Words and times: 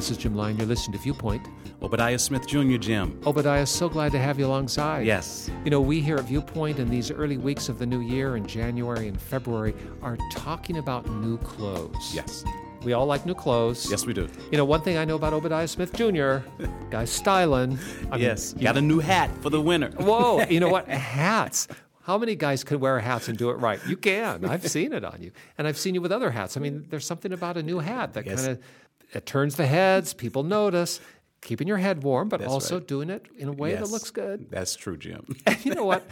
this 0.00 0.10
is 0.10 0.16
Jim 0.16 0.34
Lyon. 0.34 0.56
You're 0.56 0.66
listening 0.66 0.96
to 0.96 1.02
Viewpoint. 1.02 1.46
Obadiah 1.82 2.18
Smith 2.18 2.46
Jr., 2.46 2.78
Jim. 2.78 3.20
Obadiah, 3.26 3.66
so 3.66 3.86
glad 3.86 4.12
to 4.12 4.18
have 4.18 4.38
you 4.38 4.46
alongside. 4.46 5.04
Yes. 5.06 5.50
You 5.62 5.70
know, 5.70 5.82
we 5.82 6.00
here 6.00 6.16
at 6.16 6.24
Viewpoint 6.24 6.78
in 6.78 6.88
these 6.88 7.10
early 7.10 7.36
weeks 7.36 7.68
of 7.68 7.78
the 7.78 7.84
new 7.84 8.00
year 8.00 8.36
in 8.36 8.46
January 8.46 9.08
and 9.08 9.20
February 9.20 9.74
are 10.00 10.16
talking 10.32 10.78
about 10.78 11.06
new 11.06 11.36
clothes. 11.36 12.14
Yes. 12.14 12.44
We 12.82 12.94
all 12.94 13.04
like 13.04 13.26
new 13.26 13.34
clothes. 13.34 13.90
Yes, 13.90 14.06
we 14.06 14.14
do. 14.14 14.26
You 14.50 14.56
know, 14.56 14.64
one 14.64 14.80
thing 14.80 14.96
I 14.96 15.04
know 15.04 15.16
about 15.16 15.34
Obadiah 15.34 15.68
Smith 15.68 15.92
Jr., 15.92 16.38
guy's 16.90 17.10
styling. 17.10 17.78
I 18.10 18.12
mean, 18.12 18.22
yes. 18.22 18.54
Got 18.54 18.78
a 18.78 18.80
new 18.80 19.00
hat 19.00 19.28
for 19.42 19.50
the 19.50 19.60
winter. 19.60 19.90
Whoa, 19.98 20.42
you 20.48 20.60
know 20.60 20.70
what? 20.70 20.88
Hats. 20.88 21.68
How 22.04 22.16
many 22.16 22.34
guys 22.34 22.64
can 22.64 22.80
wear 22.80 22.98
hats 22.98 23.28
and 23.28 23.36
do 23.36 23.50
it 23.50 23.54
right? 23.58 23.78
You 23.86 23.98
can. 23.98 24.46
I've 24.46 24.66
seen 24.66 24.94
it 24.94 25.04
on 25.04 25.20
you. 25.20 25.30
And 25.58 25.68
I've 25.68 25.76
seen 25.76 25.94
you 25.94 26.00
with 26.00 26.10
other 26.10 26.30
hats. 26.30 26.56
I 26.56 26.60
mean, 26.60 26.86
there's 26.88 27.04
something 27.04 27.32
about 27.32 27.58
a 27.58 27.62
new 27.62 27.78
hat 27.78 28.14
that 28.14 28.24
Yes. 28.24 28.40
kind 28.46 28.52
of 28.56 28.64
it 29.12 29.26
turns 29.26 29.56
the 29.56 29.66
heads, 29.66 30.14
people 30.14 30.42
notice, 30.42 31.00
keeping 31.40 31.66
your 31.68 31.78
head 31.78 32.02
warm, 32.02 32.28
but 32.28 32.40
That's 32.40 32.52
also 32.52 32.78
right. 32.78 32.86
doing 32.86 33.10
it 33.10 33.26
in 33.36 33.48
a 33.48 33.52
way 33.52 33.74
that 33.74 33.88
looks 33.88 34.10
good. 34.10 34.50
That's 34.50 34.76
true, 34.76 34.96
Jim. 34.96 35.26
And 35.46 35.64
you 35.64 35.74
know 35.74 35.84
what? 35.84 36.04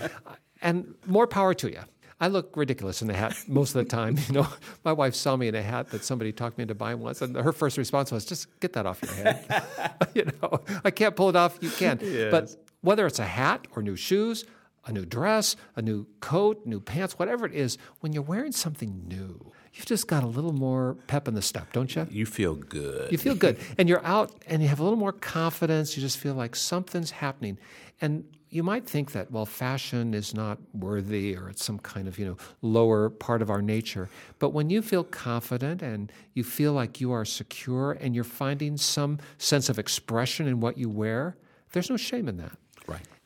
and 0.63 0.95
more 1.07 1.27
power 1.27 1.55
to 1.55 1.71
you. 1.71 1.81
I 2.21 2.27
look 2.27 2.57
ridiculous 2.57 3.01
in 3.01 3.07
the 3.07 3.15
hat 3.15 3.37
most 3.47 3.77
of 3.77 3.85
the 3.85 3.89
time. 3.89 4.17
You 4.29 4.35
know, 4.35 4.49
my 4.85 4.93
wife 4.93 5.15
saw 5.15 5.37
me 5.37 5.47
in 5.47 5.55
a 5.55 5.63
hat 5.63 5.91
that 5.91 6.05
somebody 6.05 6.33
talked 6.33 6.59
me 6.59 6.63
into 6.63 6.75
buying 6.75 6.99
once, 6.99 7.23
and 7.23 7.37
her 7.37 7.53
first 7.53 7.79
response 7.79 8.11
was, 8.11 8.25
"Just 8.25 8.49
get 8.59 8.73
that 8.73 8.87
off 8.87 9.01
your 9.03 9.13
head." 9.13 9.65
you 10.15 10.25
know, 10.43 10.61
I 10.85 10.91
can't 10.91 11.15
pull 11.15 11.29
it 11.29 11.37
off. 11.37 11.59
You 11.61 11.71
can, 11.71 11.99
but 12.31 12.57
whether 12.81 13.07
it's 13.07 13.21
a 13.21 13.25
hat 13.25 13.69
or 13.77 13.83
new 13.83 13.95
shoes, 13.95 14.45
a 14.89 14.93
new 14.93 15.05
dress, 15.05 15.57
a 15.77 15.83
new 15.83 16.07
coat, 16.21 16.65
new 16.67 16.81
pants, 16.81 17.19
whatever 17.19 17.47
it 17.47 17.55
is, 17.55 17.79
when 18.01 18.13
you're 18.13 18.23
wearing 18.23 18.53
something 18.53 19.05
new, 19.07 19.53
you've 19.75 19.87
just 19.87 20.09
got 20.09 20.23
a 20.23 20.27
little 20.27 20.53
more 20.53 20.97
pep 21.07 21.29
in 21.29 21.35
the 21.35 21.43
step, 21.43 21.73
don't 21.73 21.95
you? 21.95 22.07
You 22.11 22.27
feel 22.27 22.55
good. 22.55 23.13
You 23.13 23.19
feel 23.19 23.35
good. 23.35 23.59
And 23.77 23.89
you're 23.89 24.05
out 24.05 24.33
and 24.47 24.63
you 24.63 24.69
have 24.69 24.81
a 24.81 24.83
little 24.83 24.99
more 24.99 25.13
confidence. 25.13 25.97
You 25.97 26.01
just 26.01 26.19
feel 26.19 26.35
like 26.35 26.57
something's 26.57 27.11
happening. 27.11 27.59
And 28.01 28.25
you 28.51 28.63
might 28.63 28.89
think 28.89 29.13
that, 29.13 29.31
well, 29.31 29.45
fashion 29.45 30.15
is 30.15 30.33
not 30.35 30.59
worthy 30.73 31.37
or 31.37 31.51
it's 31.51 31.63
some 31.63 31.79
kind 31.79 32.09
of, 32.09 32.19
you 32.19 32.25
know, 32.25 32.37
lower 32.63 33.11
part 33.11 33.43
of 33.43 33.51
our 33.51 33.61
nature. 33.61 34.09
But 34.39 34.51
when 34.51 34.71
you 34.71 34.81
feel 34.81 35.05
confident 35.05 35.83
and 35.83 36.11
you 36.33 36.45
feel 36.45 36.73
like 36.73 37.01
you 37.01 37.13
are 37.13 37.27
secure 37.27 37.93
and 37.93 38.15
you're 38.15 38.25
finding 38.25 38.79
some 38.79 39.19
sense 39.37 39.69
of 39.69 39.79
expression 39.79 40.47
in 40.47 40.61
what 40.61 40.79
you 40.79 40.89
wear, 40.89 41.37
there's 41.73 41.91
no 41.91 41.99
shame 41.99 42.27
in 42.29 42.39
that. 42.39 42.57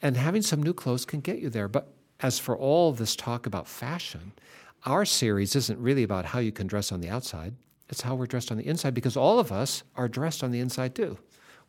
And 0.03 0.17
having 0.17 0.42
some 0.42 0.62
new 0.62 0.75
clothes 0.75 1.05
can 1.05 1.20
get 1.20 1.39
you 1.39 1.48
there. 1.48 1.69
But 1.69 1.95
as 2.20 2.39
for 2.39 2.56
all 2.56 2.92
this 2.92 3.17
talk 3.17 3.47
about 3.47 3.69
fashion, 3.69 4.33
our 4.84 5.05
series 5.05 5.55
isn't 5.55 5.78
really 5.78 6.03
about 6.03 6.27
how 6.27 6.41
you 6.41 6.53
can 6.53 6.67
dress 6.67 6.91
on 6.91 7.00
the 7.00 7.08
outside. 7.08 7.55
It's 7.89 8.03
how 8.03 8.14
we're 8.14 8.27
dressed 8.27 8.50
on 8.50 8.58
the 8.58 8.67
inside 8.67 8.95
because 8.95 9.17
all 9.17 9.39
of 9.39 9.53
us 9.53 9.84
are 9.97 10.08
dressed 10.08 10.42
on 10.42 10.50
the 10.50 10.61
inside 10.61 10.95
too. 10.95 11.19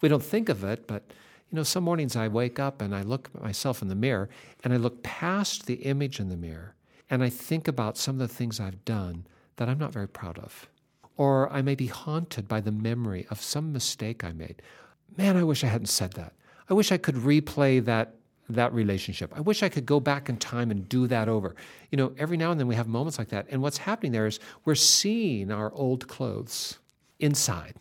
We 0.02 0.10
don't 0.10 0.24
think 0.24 0.50
of 0.50 0.64
it, 0.64 0.88
but 0.88 1.04
you 1.52 1.58
know, 1.58 1.64
some 1.64 1.84
mornings 1.84 2.16
I 2.16 2.28
wake 2.28 2.60
up 2.60 2.82
and 2.82 2.96
I 2.96 3.04
look 3.04 3.30
at 3.36 3.44
myself 3.44 3.82
in 3.82 3.88
the 3.88 3.96
mirror 3.96 4.30
and 4.64 4.74
I 4.74 4.78
look 4.78 5.04
past 5.04 5.66
the 5.66 5.76
image 5.76 6.20
in 6.20 6.30
the 6.30 6.38
mirror 6.38 6.76
and 7.10 7.24
I 7.24 7.30
think 7.30 7.68
about 7.68 7.98
some 7.98 8.16
of 8.16 8.28
the 8.28 8.34
things 8.34 8.60
I've 8.60 8.84
done 8.86 9.28
that 9.58 9.70
I'm 9.70 9.78
not 9.78 9.94
very 9.94 10.08
proud 10.08 10.40
of. 10.40 10.68
Or 11.16 11.52
I 11.52 11.62
may 11.62 11.76
be 11.76 11.88
haunted 11.88 12.48
by 12.48 12.60
the 12.60 12.72
memory 12.72 13.28
of 13.30 13.42
some 13.42 13.72
mistake 13.72 14.24
I 14.24 14.32
made. 14.32 14.62
Man, 15.16 15.38
I 15.38 15.44
wish 15.44 15.64
I 15.64 15.68
hadn't 15.68 15.88
said 15.88 16.14
that. 16.14 16.34
I 16.70 16.74
wish 16.74 16.92
I 16.92 16.98
could 16.98 17.16
replay 17.16 17.84
that 17.86 18.16
that 18.50 18.74
relationship. 18.74 19.32
I 19.36 19.42
wish 19.42 19.64
I 19.64 19.70
could 19.70 19.86
go 19.86 20.00
back 20.00 20.30
in 20.30 20.38
time 20.38 20.72
and 20.72 20.88
do 20.88 21.08
that 21.08 21.30
over. 21.30 21.56
You 21.92 21.98
know, 21.98 22.14
every 22.18 22.38
now 22.38 22.52
and 22.52 22.60
then 22.60 22.68
we 22.68 22.76
have 22.76 22.88
moments 22.88 23.18
like 23.18 23.30
that. 23.30 23.48
And 23.50 23.62
what's 23.62 23.78
happening 23.78 24.12
there 24.12 24.28
is 24.28 24.40
we're 24.66 24.76
seeing 24.76 25.52
our 25.52 25.72
old 25.74 26.08
clothes 26.08 26.80
inside. 27.20 27.76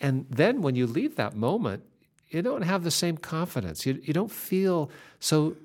And 0.00 0.26
then 0.30 0.62
when 0.62 0.76
you 0.76 0.86
leave 0.86 1.16
that 1.16 1.34
moment, 1.34 1.82
you 2.28 2.42
don't 2.42 2.62
have 2.62 2.84
the 2.84 2.90
same 2.90 3.16
confidence. 3.16 3.86
You, 3.86 4.00
you 4.02 4.12
don't 4.12 4.30
feel 4.30 4.90
so 5.20 5.56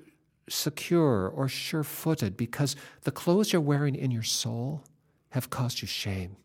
secure 0.48 1.28
or 1.28 1.48
sure 1.48 1.84
footed 1.84 2.36
because 2.36 2.76
the 3.02 3.10
clothes 3.10 3.52
you're 3.52 3.62
wearing 3.62 3.94
in 3.94 4.10
your 4.10 4.22
soul 4.22 4.82
have 5.30 5.50
caused 5.50 5.80
you 5.80 5.88
shame. 5.88 6.36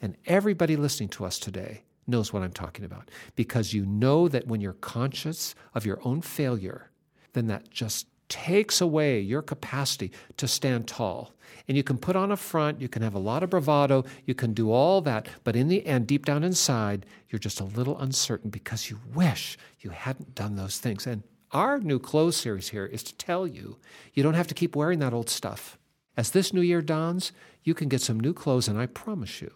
And 0.00 0.16
everybody 0.26 0.76
listening 0.76 1.08
to 1.10 1.24
us 1.24 1.38
today 1.38 1.82
knows 2.06 2.32
what 2.32 2.42
I'm 2.42 2.52
talking 2.52 2.84
about 2.84 3.10
because 3.36 3.74
you 3.74 3.84
know 3.84 4.28
that 4.28 4.46
when 4.46 4.60
you're 4.60 4.72
conscious 4.74 5.54
of 5.74 5.84
your 5.84 5.98
own 6.04 6.22
failure, 6.22 6.90
then 7.32 7.46
that 7.48 7.70
just 7.70 8.06
takes 8.28 8.80
away 8.80 9.20
your 9.20 9.42
capacity 9.42 10.12
to 10.36 10.46
stand 10.46 10.86
tall. 10.86 11.32
And 11.66 11.76
you 11.76 11.82
can 11.82 11.98
put 11.98 12.16
on 12.16 12.32
a 12.32 12.36
front, 12.36 12.80
you 12.80 12.88
can 12.88 13.02
have 13.02 13.14
a 13.14 13.18
lot 13.18 13.42
of 13.42 13.50
bravado, 13.50 14.04
you 14.26 14.34
can 14.34 14.54
do 14.54 14.70
all 14.70 15.00
that, 15.02 15.28
but 15.44 15.56
in 15.56 15.68
the 15.68 15.86
end, 15.86 16.06
deep 16.06 16.24
down 16.24 16.44
inside, 16.44 17.06
you're 17.28 17.38
just 17.38 17.60
a 17.60 17.64
little 17.64 17.98
uncertain 17.98 18.50
because 18.50 18.90
you 18.90 18.98
wish 19.14 19.58
you 19.80 19.90
hadn't 19.90 20.34
done 20.34 20.56
those 20.56 20.78
things. 20.78 21.06
And 21.06 21.22
our 21.52 21.78
new 21.78 21.98
clothes 21.98 22.36
series 22.36 22.68
here 22.68 22.86
is 22.86 23.02
to 23.04 23.14
tell 23.16 23.46
you 23.46 23.78
you 24.12 24.22
don't 24.22 24.34
have 24.34 24.46
to 24.48 24.54
keep 24.54 24.76
wearing 24.76 24.98
that 25.00 25.14
old 25.14 25.30
stuff. 25.30 25.78
As 26.16 26.30
this 26.30 26.52
new 26.52 26.60
year 26.60 26.82
dawns, 26.82 27.32
you 27.62 27.74
can 27.74 27.88
get 27.88 28.00
some 28.00 28.18
new 28.18 28.34
clothes, 28.34 28.68
and 28.68 28.78
I 28.78 28.86
promise 28.86 29.40
you, 29.40 29.52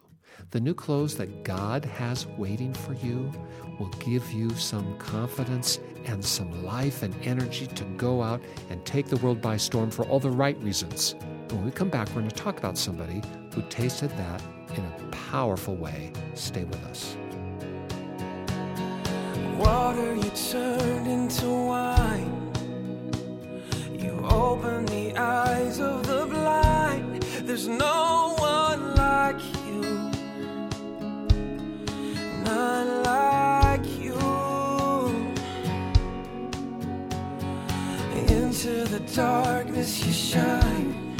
the 0.50 0.60
new 0.60 0.74
clothes 0.74 1.16
that 1.16 1.44
God 1.44 1.84
has 1.84 2.26
waiting 2.26 2.72
for 2.74 2.92
you 2.94 3.30
will 3.78 3.88
give 4.00 4.30
you 4.32 4.50
some 4.50 4.96
confidence 4.98 5.80
and 6.04 6.24
some 6.24 6.64
life 6.64 7.02
and 7.02 7.14
energy 7.24 7.66
to 7.66 7.84
go 7.96 8.22
out 8.22 8.42
and 8.70 8.84
take 8.84 9.06
the 9.06 9.16
world 9.18 9.40
by 9.40 9.56
storm 9.56 9.90
for 9.90 10.04
all 10.06 10.20
the 10.20 10.30
right 10.30 10.60
reasons. 10.62 11.14
When 11.50 11.64
we 11.64 11.70
come 11.70 11.88
back, 11.88 12.08
we're 12.08 12.22
going 12.22 12.28
to 12.28 12.34
talk 12.34 12.58
about 12.58 12.78
somebody 12.78 13.22
who 13.54 13.62
tasted 13.68 14.10
that 14.10 14.42
in 14.74 14.84
a 14.84 15.08
powerful 15.30 15.76
way. 15.76 16.12
Stay 16.34 16.64
with 16.64 16.82
us. 16.84 17.16
Water 19.58 20.14
you 20.14 20.30
turned 20.30 21.06
into 21.06 21.48
wine. 21.48 22.52
You 23.98 24.18
opened 24.24 24.88
the 24.88 25.16
eyes 25.16 25.78
of 25.78 26.06
the 26.06 26.26
blind. 26.26 27.22
There's 27.44 27.68
no 27.68 28.34
You. 33.98 34.18
Into 38.28 38.84
the 38.84 39.00
darkness 39.14 40.06
you 40.06 40.12
shine. 40.12 41.16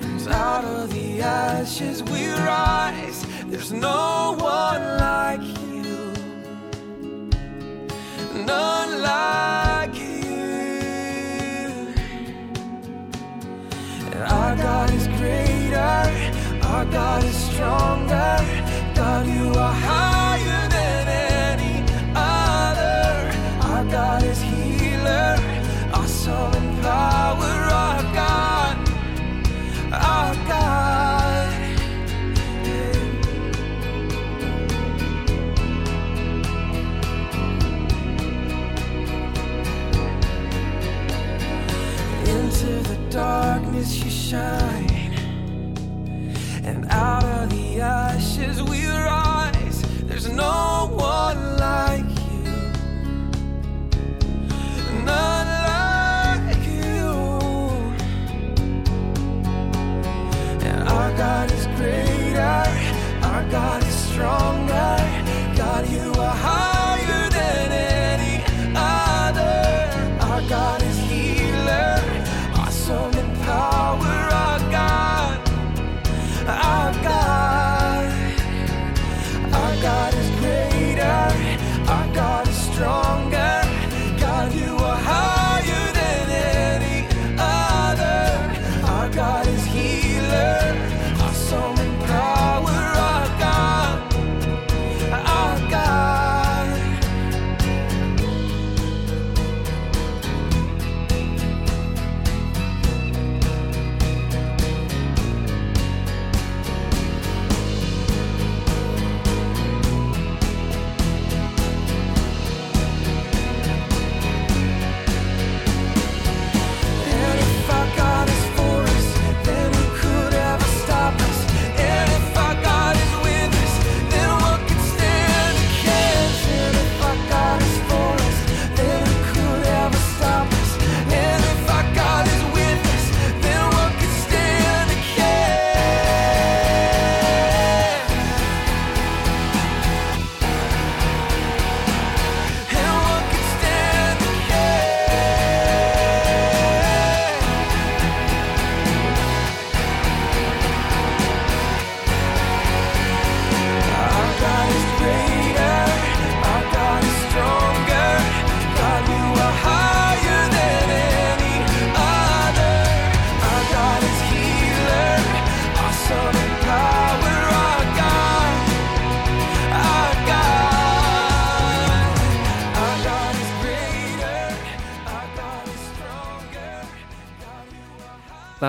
And 0.00 0.28
out 0.28 0.64
of 0.64 0.92
the 0.92 1.22
ashes 1.22 2.02
we 2.04 2.30
rise. 2.30 3.26
There's 3.46 3.72
no 3.72 4.36
one 4.38 4.82
like 4.98 5.42
you 5.42 5.60
none 8.46 9.02
like 9.02 9.94
you. 9.94 10.20
Our 14.36 14.56
God 14.56 14.90
is 14.94 15.06
greater, 15.18 16.02
our 16.70 16.84
God 16.86 17.24
is 17.24 17.36
stronger. 17.50 18.79
You 19.26 19.52
are 19.52 19.72
higher 19.72 20.09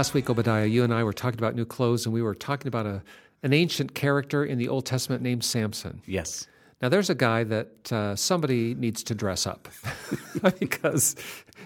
Last 0.01 0.15
week, 0.15 0.31
Obadiah, 0.31 0.65
you 0.65 0.83
and 0.83 0.91
I 0.91 1.03
were 1.03 1.13
talking 1.13 1.39
about 1.39 1.53
new 1.53 1.63
clothes, 1.63 2.07
and 2.07 2.13
we 2.13 2.23
were 2.23 2.33
talking 2.33 2.67
about 2.67 2.87
a, 2.87 3.03
an 3.43 3.53
ancient 3.53 3.93
character 3.93 4.43
in 4.43 4.57
the 4.57 4.67
Old 4.67 4.83
Testament 4.83 5.21
named 5.21 5.43
Samson. 5.43 6.01
Yes. 6.07 6.47
Now, 6.81 6.89
there's 6.89 7.11
a 7.11 7.13
guy 7.13 7.43
that 7.43 7.93
uh, 7.93 8.15
somebody 8.15 8.73
needs 8.73 9.03
to 9.03 9.13
dress 9.13 9.45
up 9.45 9.67
because, 10.59 11.15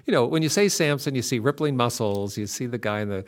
you 0.06 0.12
know, 0.12 0.26
when 0.26 0.44
you 0.44 0.50
say 0.50 0.68
Samson, 0.68 1.16
you 1.16 1.22
see 1.22 1.40
rippling 1.40 1.78
muscles, 1.78 2.38
you 2.38 2.46
see 2.46 2.66
the 2.66 2.78
guy 2.78 3.00
in 3.00 3.08
the 3.08 3.24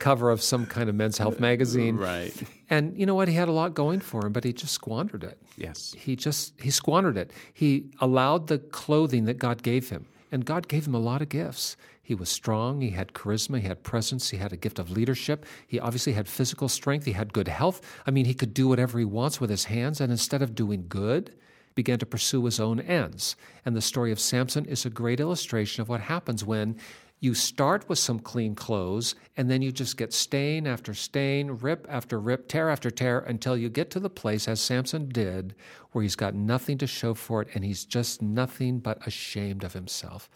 cover 0.00 0.28
of 0.28 0.42
some 0.42 0.66
kind 0.66 0.88
of 0.88 0.96
men's 0.96 1.18
health 1.18 1.38
magazine. 1.38 1.96
Right. 1.96 2.34
And 2.68 2.98
you 2.98 3.06
know 3.06 3.14
what? 3.14 3.28
He 3.28 3.34
had 3.34 3.46
a 3.46 3.52
lot 3.52 3.74
going 3.74 4.00
for 4.00 4.26
him, 4.26 4.32
but 4.32 4.42
he 4.42 4.52
just 4.52 4.72
squandered 4.72 5.22
it. 5.22 5.40
Yes. 5.56 5.94
He 5.96 6.16
just, 6.16 6.60
he 6.60 6.72
squandered 6.72 7.16
it. 7.16 7.30
He 7.54 7.92
allowed 8.00 8.48
the 8.48 8.58
clothing 8.58 9.26
that 9.26 9.38
God 9.38 9.62
gave 9.62 9.90
him, 9.90 10.06
and 10.32 10.44
God 10.44 10.66
gave 10.66 10.84
him 10.84 10.96
a 10.96 10.98
lot 10.98 11.22
of 11.22 11.28
gifts. 11.28 11.76
He 12.08 12.14
was 12.14 12.30
strong, 12.30 12.80
he 12.80 12.92
had 12.92 13.12
charisma, 13.12 13.60
he 13.60 13.68
had 13.68 13.82
presence, 13.82 14.30
he 14.30 14.38
had 14.38 14.50
a 14.50 14.56
gift 14.56 14.78
of 14.78 14.90
leadership. 14.90 15.44
He 15.66 15.78
obviously 15.78 16.14
had 16.14 16.26
physical 16.26 16.66
strength, 16.66 17.04
he 17.04 17.12
had 17.12 17.34
good 17.34 17.48
health. 17.48 17.82
I 18.06 18.10
mean, 18.10 18.24
he 18.24 18.32
could 18.32 18.54
do 18.54 18.66
whatever 18.66 18.98
he 18.98 19.04
wants 19.04 19.42
with 19.42 19.50
his 19.50 19.66
hands, 19.66 20.00
and 20.00 20.10
instead 20.10 20.40
of 20.40 20.54
doing 20.54 20.86
good, 20.88 21.34
began 21.74 21.98
to 21.98 22.06
pursue 22.06 22.46
his 22.46 22.58
own 22.60 22.80
ends. 22.80 23.36
And 23.66 23.76
the 23.76 23.82
story 23.82 24.10
of 24.10 24.18
Samson 24.18 24.64
is 24.64 24.86
a 24.86 24.88
great 24.88 25.20
illustration 25.20 25.82
of 25.82 25.90
what 25.90 26.00
happens 26.00 26.42
when 26.42 26.78
you 27.20 27.34
start 27.34 27.86
with 27.90 27.98
some 27.98 28.20
clean 28.20 28.54
clothes 28.54 29.14
and 29.36 29.50
then 29.50 29.60
you 29.60 29.70
just 29.70 29.98
get 29.98 30.14
stain 30.14 30.66
after 30.66 30.94
stain, 30.94 31.58
rip 31.60 31.86
after 31.90 32.18
rip, 32.18 32.48
tear 32.48 32.70
after 32.70 32.90
tear 32.90 33.18
until 33.18 33.54
you 33.54 33.68
get 33.68 33.90
to 33.90 34.00
the 34.00 34.08
place, 34.08 34.48
as 34.48 34.62
Samson 34.62 35.10
did, 35.10 35.54
where 35.92 36.02
he's 36.02 36.16
got 36.16 36.34
nothing 36.34 36.78
to 36.78 36.86
show 36.86 37.12
for 37.12 37.42
it 37.42 37.48
and 37.54 37.66
he's 37.66 37.84
just 37.84 38.22
nothing 38.22 38.78
but 38.78 39.06
ashamed 39.06 39.62
of 39.62 39.74
himself 39.74 40.30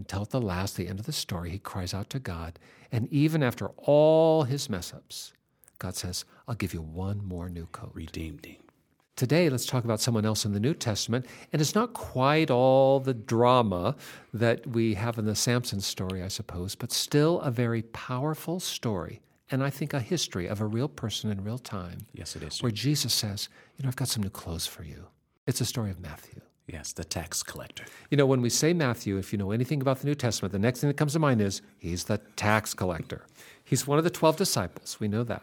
until 0.00 0.22
at 0.22 0.30
the 0.30 0.40
last, 0.40 0.76
the 0.76 0.88
end 0.88 0.98
of 0.98 1.04
the 1.04 1.12
story, 1.12 1.50
he 1.50 1.58
cries 1.58 1.92
out 1.92 2.08
to 2.08 2.18
God. 2.18 2.58
And 2.90 3.06
even 3.12 3.42
after 3.42 3.68
all 3.76 4.44
his 4.44 4.70
mess 4.70 4.94
ups, 4.94 5.34
God 5.78 5.94
says, 5.94 6.24
I'll 6.48 6.54
give 6.54 6.72
you 6.72 6.80
one 6.80 7.22
more 7.22 7.50
new 7.50 7.66
coat. 7.66 7.90
Redeemed 7.92 8.46
him. 8.46 8.56
Today, 9.14 9.50
let's 9.50 9.66
talk 9.66 9.84
about 9.84 10.00
someone 10.00 10.24
else 10.24 10.46
in 10.46 10.54
the 10.54 10.58
New 10.58 10.72
Testament. 10.72 11.26
And 11.52 11.60
it's 11.60 11.74
not 11.74 11.92
quite 11.92 12.50
all 12.50 12.98
the 12.98 13.12
drama 13.12 13.94
that 14.32 14.66
we 14.66 14.94
have 14.94 15.18
in 15.18 15.26
the 15.26 15.34
Samson 15.34 15.82
story, 15.82 16.22
I 16.22 16.28
suppose, 16.28 16.74
but 16.74 16.92
still 16.92 17.38
a 17.40 17.50
very 17.50 17.82
powerful 17.82 18.58
story. 18.58 19.20
And 19.50 19.62
I 19.62 19.68
think 19.68 19.92
a 19.92 20.00
history 20.00 20.46
of 20.46 20.62
a 20.62 20.66
real 20.66 20.88
person 20.88 21.30
in 21.30 21.44
real 21.44 21.58
time. 21.58 21.98
Yes, 22.14 22.36
it 22.36 22.42
is. 22.42 22.62
Where 22.62 22.72
Jesus 22.72 23.12
says, 23.12 23.50
You 23.76 23.82
know, 23.82 23.88
I've 23.88 23.96
got 23.96 24.08
some 24.08 24.22
new 24.22 24.30
clothes 24.30 24.66
for 24.66 24.82
you. 24.82 25.08
It's 25.46 25.60
a 25.60 25.66
story 25.66 25.90
of 25.90 26.00
Matthew. 26.00 26.40
Yes, 26.72 26.92
the 26.92 27.04
tax 27.04 27.42
collector. 27.42 27.84
You 28.10 28.16
know, 28.16 28.26
when 28.26 28.42
we 28.42 28.48
say 28.48 28.72
Matthew, 28.72 29.16
if 29.16 29.32
you 29.32 29.38
know 29.38 29.50
anything 29.50 29.80
about 29.80 29.98
the 29.98 30.06
New 30.06 30.14
Testament, 30.14 30.52
the 30.52 30.58
next 30.58 30.80
thing 30.80 30.88
that 30.88 30.96
comes 30.96 31.14
to 31.14 31.18
mind 31.18 31.40
is 31.40 31.62
he's 31.78 32.04
the 32.04 32.18
tax 32.36 32.74
collector. 32.74 33.26
He's 33.64 33.88
one 33.88 33.98
of 33.98 34.04
the 34.04 34.10
12 34.10 34.36
disciples. 34.36 34.98
We 35.00 35.08
know 35.08 35.24
that. 35.24 35.42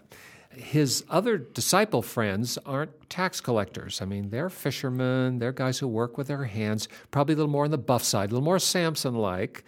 His 0.52 1.04
other 1.10 1.38
disciple 1.38 2.02
friends 2.02 2.58
aren't 2.66 3.10
tax 3.10 3.42
collectors. 3.42 4.02
I 4.02 4.06
mean, 4.06 4.30
they're 4.30 4.50
fishermen, 4.50 5.40
they're 5.40 5.52
guys 5.52 5.80
who 5.80 5.88
work 5.88 6.18
with 6.18 6.28
their 6.28 6.46
hands, 6.46 6.88
probably 7.12 7.34
a 7.34 7.38
little 7.38 7.52
more 7.52 7.66
on 7.66 7.72
the 7.72 7.78
buff 7.78 8.04
side, 8.04 8.30
a 8.30 8.34
little 8.34 8.46
more 8.46 8.58
Samson 8.58 9.16
like. 9.16 9.66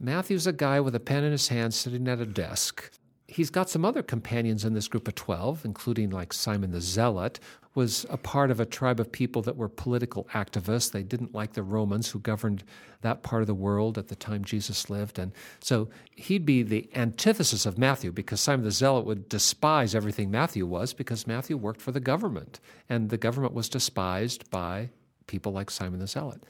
Matthew's 0.00 0.46
a 0.46 0.52
guy 0.52 0.80
with 0.80 0.94
a 0.94 1.00
pen 1.00 1.22
in 1.22 1.30
his 1.30 1.48
hand 1.48 1.72
sitting 1.72 2.08
at 2.08 2.20
a 2.20 2.26
desk. 2.26 2.90
He's 3.30 3.48
got 3.48 3.70
some 3.70 3.84
other 3.84 4.02
companions 4.02 4.64
in 4.64 4.74
this 4.74 4.88
group 4.88 5.06
of 5.06 5.14
12, 5.14 5.64
including 5.64 6.10
like 6.10 6.32
Simon 6.32 6.72
the 6.72 6.80
Zealot, 6.80 7.38
was 7.76 8.04
a 8.10 8.16
part 8.16 8.50
of 8.50 8.58
a 8.58 8.66
tribe 8.66 8.98
of 8.98 9.12
people 9.12 9.40
that 9.42 9.56
were 9.56 9.68
political 9.68 10.24
activists. 10.34 10.90
They 10.90 11.04
didn't 11.04 11.32
like 11.32 11.52
the 11.52 11.62
Romans 11.62 12.10
who 12.10 12.18
governed 12.18 12.64
that 13.02 13.22
part 13.22 13.42
of 13.42 13.46
the 13.46 13.54
world 13.54 13.96
at 13.96 14.08
the 14.08 14.16
time 14.16 14.44
Jesus 14.44 14.90
lived. 14.90 15.16
And 15.16 15.30
so 15.60 15.88
he'd 16.16 16.44
be 16.44 16.64
the 16.64 16.90
antithesis 16.96 17.66
of 17.66 17.78
Matthew 17.78 18.10
because 18.10 18.40
Simon 18.40 18.64
the 18.64 18.72
Zealot 18.72 19.06
would 19.06 19.28
despise 19.28 19.94
everything 19.94 20.32
Matthew 20.32 20.66
was 20.66 20.92
because 20.92 21.28
Matthew 21.28 21.56
worked 21.56 21.80
for 21.80 21.92
the 21.92 22.00
government. 22.00 22.58
And 22.88 23.10
the 23.10 23.16
government 23.16 23.54
was 23.54 23.68
despised 23.68 24.50
by 24.50 24.90
people 25.28 25.52
like 25.52 25.70
Simon 25.70 26.00
the 26.00 26.08
Zealot. 26.08 26.42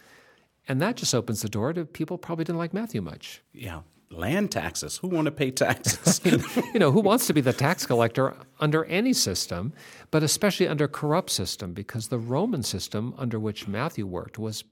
And 0.67 0.81
that 0.81 0.97
just 0.97 1.15
opens 1.15 1.43
the 1.43 1.51
door 1.51 1.75
to 1.75 1.85
people 1.85 2.17
probably 2.17 2.45
didn't 2.45 2.59
like 2.59 2.73
Matthew 2.73 3.03
much. 3.03 3.43
Yeah. 3.53 3.81
Land 4.13 4.51
taxes. 4.51 4.99
Who 4.99 5.09
want 5.09 5.27
to 5.27 5.31
pay 5.31 5.53
taxes? 5.53 6.21
you 6.75 6.81
know, 6.81 6.91
who 6.91 7.01
wants 7.01 7.29
to 7.29 7.33
be 7.33 7.41
the 7.41 7.53
tax 7.53 7.87
collector 7.87 8.35
under 8.59 8.85
any 8.87 9.13
system, 9.13 9.73
but 10.11 10.25
especially 10.25 10.67
under 10.67 10.89
corrupt 10.89 11.31
system, 11.31 11.73
because 11.73 12.09
the 12.09 12.19
Roman 12.19 12.65
system 12.65 13.15
under 13.17 13.39
which 13.39 13.69
Matthew 13.69 14.07
worked 14.07 14.39
was 14.39 14.65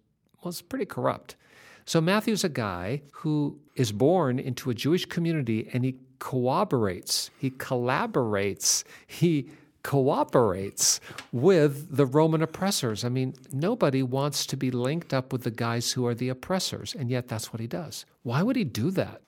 was 0.42 0.60
pretty 0.60 0.86
corrupt. 0.86 1.36
So 1.84 2.00
Matthew's 2.00 2.44
a 2.44 2.48
guy 2.48 3.02
who 3.12 3.58
is 3.74 3.92
born 3.92 4.38
into 4.38 4.70
a 4.70 4.74
Jewish 4.74 5.06
community 5.06 5.68
and 5.72 5.84
he 5.84 5.96
cooperates, 6.18 7.30
he 7.38 7.50
collaborates, 7.50 8.84
he 9.06 9.50
cooperates 9.82 11.00
with 11.32 11.96
the 11.96 12.06
Roman 12.06 12.42
oppressors. 12.42 13.04
I 13.04 13.08
mean, 13.08 13.34
nobody 13.52 14.02
wants 14.02 14.44
to 14.46 14.56
be 14.56 14.70
linked 14.70 15.14
up 15.14 15.32
with 15.32 15.44
the 15.44 15.50
guys 15.50 15.92
who 15.92 16.06
are 16.06 16.14
the 16.14 16.28
oppressors, 16.28 16.94
and 16.94 17.10
yet 17.10 17.28
that's 17.28 17.52
what 17.52 17.60
he 17.60 17.66
does. 17.66 18.04
Why 18.22 18.42
would 18.42 18.56
he 18.56 18.64
do 18.64 18.90
that? 18.92 19.22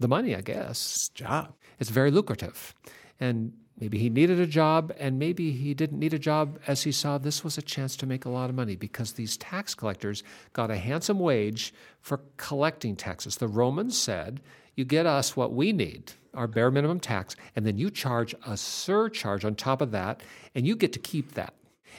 The 0.00 0.08
money, 0.08 0.34
I 0.34 0.40
guess. 0.40 1.10
Job. 1.14 1.54
It's 1.78 1.90
very 1.90 2.10
lucrative. 2.10 2.74
And 3.20 3.52
maybe 3.78 3.98
he 3.98 4.10
needed 4.10 4.40
a 4.40 4.46
job, 4.46 4.92
and 4.98 5.18
maybe 5.18 5.52
he 5.52 5.74
didn't 5.74 5.98
need 5.98 6.14
a 6.14 6.18
job 6.18 6.58
as 6.66 6.82
he 6.82 6.92
saw 6.92 7.18
this 7.18 7.44
was 7.44 7.58
a 7.58 7.62
chance 7.62 7.96
to 7.96 8.06
make 8.06 8.24
a 8.24 8.30
lot 8.30 8.50
of 8.50 8.56
money 8.56 8.76
because 8.76 9.12
these 9.12 9.36
tax 9.36 9.74
collectors 9.74 10.22
got 10.52 10.70
a 10.70 10.76
handsome 10.76 11.18
wage 11.18 11.72
for 12.00 12.20
collecting 12.36 12.96
taxes. 12.96 13.36
The 13.36 13.48
Romans 13.48 13.98
said, 13.98 14.40
You 14.76 14.84
get 14.84 15.06
us 15.06 15.36
what 15.36 15.52
we 15.52 15.72
need, 15.72 16.12
our 16.34 16.46
bare 16.46 16.70
minimum 16.70 17.00
tax, 17.00 17.36
and 17.54 17.66
then 17.66 17.78
you 17.78 17.90
charge 17.90 18.34
a 18.46 18.56
surcharge 18.56 19.44
on 19.44 19.54
top 19.54 19.80
of 19.80 19.90
that, 19.92 20.22
and 20.54 20.66
you 20.66 20.76
get 20.76 20.92
to 20.94 20.98
keep 20.98 21.32
that. 21.34 21.54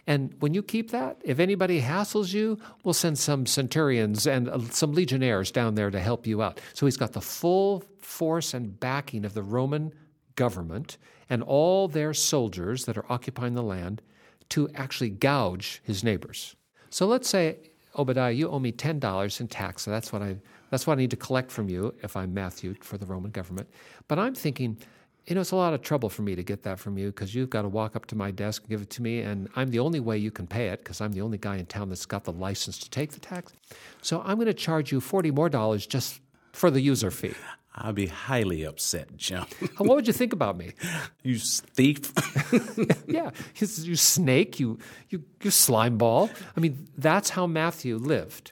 And 0.07 0.33
when 0.39 0.53
you 0.53 0.63
keep 0.63 0.91
that, 0.91 1.21
if 1.23 1.39
anybody 1.39 1.81
hassles 1.81 2.33
you, 2.33 2.59
we'll 2.83 2.93
send 2.93 3.17
some 3.17 3.45
centurions 3.45 4.27
and 4.27 4.49
uh, 4.49 4.59
some 4.69 4.93
legionnaires 4.93 5.51
down 5.51 5.75
there 5.75 5.91
to 5.91 5.99
help 5.99 6.27
you 6.27 6.41
out. 6.41 6.59
So 6.73 6.85
he's 6.85 6.97
got 6.97 7.13
the 7.13 7.21
full 7.21 7.83
force 7.99 8.53
and 8.53 8.79
backing 8.79 9.25
of 9.25 9.33
the 9.33 9.43
Roman 9.43 9.93
government 10.35 10.97
and 11.29 11.41
all 11.41 11.87
their 11.87 12.13
soldiers 12.13 12.85
that 12.85 12.97
are 12.97 13.05
occupying 13.09 13.53
the 13.53 13.63
land 13.63 14.01
to 14.49 14.69
actually 14.75 15.09
gouge 15.09 15.81
his 15.83 16.03
neighbors. 16.03 16.55
So 16.89 17.07
let's 17.07 17.29
say, 17.29 17.57
Obadiah, 17.97 18.31
you 18.31 18.49
owe 18.49 18.59
me 18.59 18.71
$10 18.71 19.39
in 19.39 19.47
tax. 19.47 19.83
So 19.83 19.91
that's 19.91 20.11
what 20.11 20.21
I 20.21 20.37
that's 20.69 20.87
what 20.87 20.93
I 20.93 21.01
need 21.01 21.11
to 21.11 21.17
collect 21.17 21.51
from 21.51 21.69
you 21.69 21.93
if 22.01 22.17
I'm 22.17 22.33
Matthew 22.33 22.73
for 22.81 22.97
the 22.97 23.05
Roman 23.05 23.29
government. 23.29 23.69
But 24.07 24.17
I'm 24.17 24.33
thinking, 24.33 24.79
you 25.25 25.35
know, 25.35 25.41
it's 25.41 25.51
a 25.51 25.55
lot 25.55 25.73
of 25.73 25.81
trouble 25.81 26.09
for 26.09 26.21
me 26.21 26.35
to 26.35 26.43
get 26.43 26.63
that 26.63 26.79
from 26.79 26.97
you 26.97 27.07
because 27.07 27.33
you've 27.33 27.49
got 27.49 27.61
to 27.61 27.69
walk 27.69 27.95
up 27.95 28.05
to 28.07 28.15
my 28.15 28.31
desk 28.31 28.63
and 28.63 28.69
give 28.69 28.81
it 28.81 28.89
to 28.91 29.01
me, 29.01 29.21
and 29.21 29.47
I'm 29.55 29.71
the 29.71 29.79
only 29.79 29.99
way 29.99 30.17
you 30.17 30.31
can 30.31 30.47
pay 30.47 30.67
it 30.67 30.83
because 30.83 30.99
I'm 30.99 31.13
the 31.13 31.21
only 31.21 31.37
guy 31.37 31.57
in 31.57 31.65
town 31.65 31.89
that's 31.89 32.05
got 32.05 32.25
the 32.25 32.33
license 32.33 32.77
to 32.79 32.89
take 32.89 33.13
the 33.13 33.19
tax. 33.19 33.53
So 34.01 34.21
I'm 34.25 34.35
going 34.35 34.47
to 34.47 34.53
charge 34.53 34.91
you 34.91 34.99
40 34.99 35.31
more 35.31 35.49
dollars 35.49 35.87
just 35.87 36.19
for 36.51 36.69
the 36.69 36.81
user 36.81 37.09
fee. 37.09 37.33
I'll 37.75 37.93
be 37.93 38.07
highly 38.07 38.63
upset, 38.63 39.15
Jim. 39.17 39.45
what 39.77 39.95
would 39.95 40.07
you 40.07 40.13
think 40.13 40.33
about 40.33 40.57
me? 40.57 40.73
you 41.23 41.39
thief. 41.39 42.11
yeah, 43.07 43.31
you, 43.55 43.67
you 43.81 43.95
snake, 43.95 44.59
you, 44.59 44.77
you, 45.09 45.23
you 45.41 45.51
slime 45.51 45.97
ball. 45.97 46.29
I 46.55 46.59
mean, 46.59 46.87
that's 46.97 47.31
how 47.31 47.47
Matthew 47.47 47.97
lived. 47.97 48.51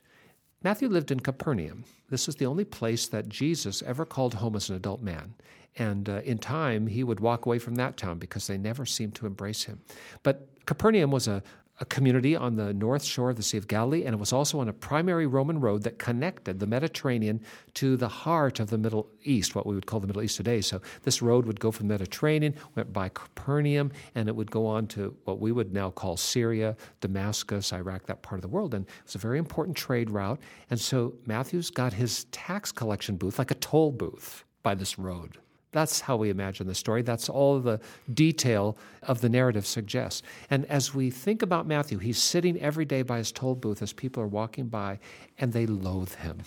Matthew 0.64 0.88
lived 0.88 1.12
in 1.12 1.20
Capernaum. 1.20 1.84
This 2.10 2.28
was 2.28 2.38
the 2.38 2.46
only 2.46 2.66
place 2.66 3.08
that 3.08 3.30
Jesus 3.30 3.82
ever 3.84 4.06
called 4.06 4.36
home 4.36 4.56
as 4.56 4.70
an 4.70 4.76
adult 4.76 5.02
man. 5.02 5.36
And 5.78 6.10
uh, 6.10 6.22
in 6.24 6.38
time, 6.38 6.88
he 6.88 7.04
would 7.04 7.20
walk 7.20 7.46
away 7.46 7.60
from 7.60 7.76
that 7.76 7.98
town 7.98 8.18
because 8.18 8.48
they 8.48 8.58
never 8.58 8.86
seemed 8.86 9.16
to 9.16 9.26
embrace 9.26 9.64
him. 9.64 9.80
But 10.22 10.48
Capernaum 10.66 11.12
was 11.12 11.28
a, 11.28 11.42
a 11.80 11.86
community 11.86 12.36
on 12.36 12.58
the 12.58 12.74
north 12.74 13.04
shore 13.04 13.32
of 13.32 13.38
the 13.38 13.42
Sea 13.42 13.58
of 13.58 13.68
Galilee, 13.68 14.04
and 14.04 14.14
it 14.14 14.20
was 14.20 14.34
also 14.34 14.60
on 14.60 14.68
a 14.68 14.74
primary 14.74 15.26
Roman 15.26 15.60
road 15.60 15.84
that 15.84 15.98
connected 15.98 16.60
the 16.60 16.68
Mediterranean 16.68 17.42
to 17.76 17.98
the 17.98 18.08
heart 18.08 18.60
of 18.60 18.70
the 18.70 18.78
Middle 18.78 19.10
East, 19.24 19.56
what 19.56 19.66
we 19.66 19.74
would 19.74 19.88
call 19.88 20.00
the 20.00 20.08
Middle 20.08 20.22
East 20.22 20.38
today. 20.38 20.62
So 20.62 20.82
this 21.04 21.22
road 21.22 21.46
would 21.48 21.60
go 21.60 21.72
from 21.72 21.88
the 21.88 21.94
Mediterranean, 21.94 22.54
went 22.76 22.92
by 22.94 23.10
Capernaum, 23.10 23.92
and 24.14 24.28
it 24.28 24.36
would 24.36 24.52
go 24.52 24.68
on 24.68 24.88
to 24.88 25.16
what 25.24 25.40
we 25.40 25.52
would 25.52 25.74
now 25.74 25.90
call 25.90 26.18
Syria, 26.18 26.76
Damascus, 27.00 27.74
Iraq, 27.74 28.06
that 28.08 28.22
part 28.22 28.38
of 28.38 28.44
the 28.44 28.48
world. 28.50 28.74
And 28.74 28.86
it 28.86 29.06
was 29.06 29.16
a 29.16 29.20
very 29.20 29.40
important 29.40 29.76
trade 29.76 30.12
route. 30.12 30.40
And 30.70 30.80
so 30.80 31.14
Matthew's 31.26 31.72
got 31.72 31.94
his 31.94 32.26
tax 32.26 32.72
collection 32.72 33.16
booth, 33.16 33.40
like 33.40 33.52
a 33.52 33.56
toll 33.56 33.92
booth, 33.92 34.44
by 34.64 34.76
this 34.76 35.00
road. 35.00 35.40
That's 35.72 36.02
how 36.02 36.18
we 36.18 36.30
imagine 36.30 36.68
the 36.68 36.76
story. 36.76 37.02
That's 37.02 37.30
all 37.30 37.60
the 37.60 37.80
detail 38.14 38.78
of 39.04 39.22
the 39.22 39.30
narrative 39.30 39.66
suggests. 39.66 40.22
And 40.50 40.66
as 40.66 40.94
we 40.94 41.10
think 41.10 41.42
about 41.42 41.66
Matthew, 41.66 41.98
he's 41.98 42.22
sitting 42.22 42.60
every 42.60 42.86
day 42.86 43.04
by 43.04 43.20
his 43.20 43.32
toll 43.32 43.56
booth 43.56 43.82
as 43.82 43.94
people 43.94 44.22
are 44.22 44.28
walking 44.28 44.68
by 44.68 45.00
and 45.38 45.54
they 45.54 45.66
loathe 45.66 46.16
him, 46.16 46.40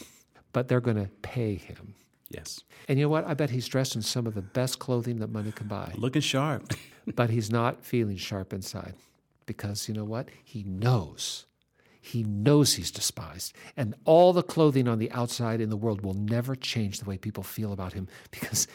but 0.52 0.68
they're 0.68 0.80
going 0.80 1.02
to 1.02 1.10
pay 1.22 1.54
him. 1.54 1.94
Yes. 2.28 2.60
And 2.88 2.98
you 2.98 3.06
know 3.06 3.10
what? 3.10 3.26
I 3.26 3.34
bet 3.34 3.50
he's 3.50 3.68
dressed 3.68 3.96
in 3.96 4.02
some 4.02 4.26
of 4.26 4.34
the 4.34 4.42
best 4.42 4.78
clothing 4.78 5.18
that 5.20 5.30
money 5.30 5.52
can 5.52 5.68
buy. 5.68 5.92
Looking 5.96 6.22
sharp. 6.22 6.74
but 7.14 7.30
he's 7.30 7.50
not 7.50 7.84
feeling 7.84 8.16
sharp 8.16 8.52
inside 8.52 8.94
because 9.46 9.88
you 9.88 9.94
know 9.94 10.04
what? 10.04 10.28
He 10.42 10.64
knows. 10.64 11.46
He 12.00 12.22
knows 12.22 12.74
he's 12.74 12.90
despised. 12.90 13.54
And 13.78 13.94
all 14.04 14.34
the 14.34 14.42
clothing 14.42 14.88
on 14.88 14.98
the 14.98 15.10
outside 15.12 15.62
in 15.62 15.70
the 15.70 15.76
world 15.76 16.02
will 16.02 16.14
never 16.14 16.54
change 16.54 16.98
the 16.98 17.08
way 17.08 17.16
people 17.16 17.42
feel 17.42 17.72
about 17.72 17.94
him 17.94 18.08
because 18.30 18.68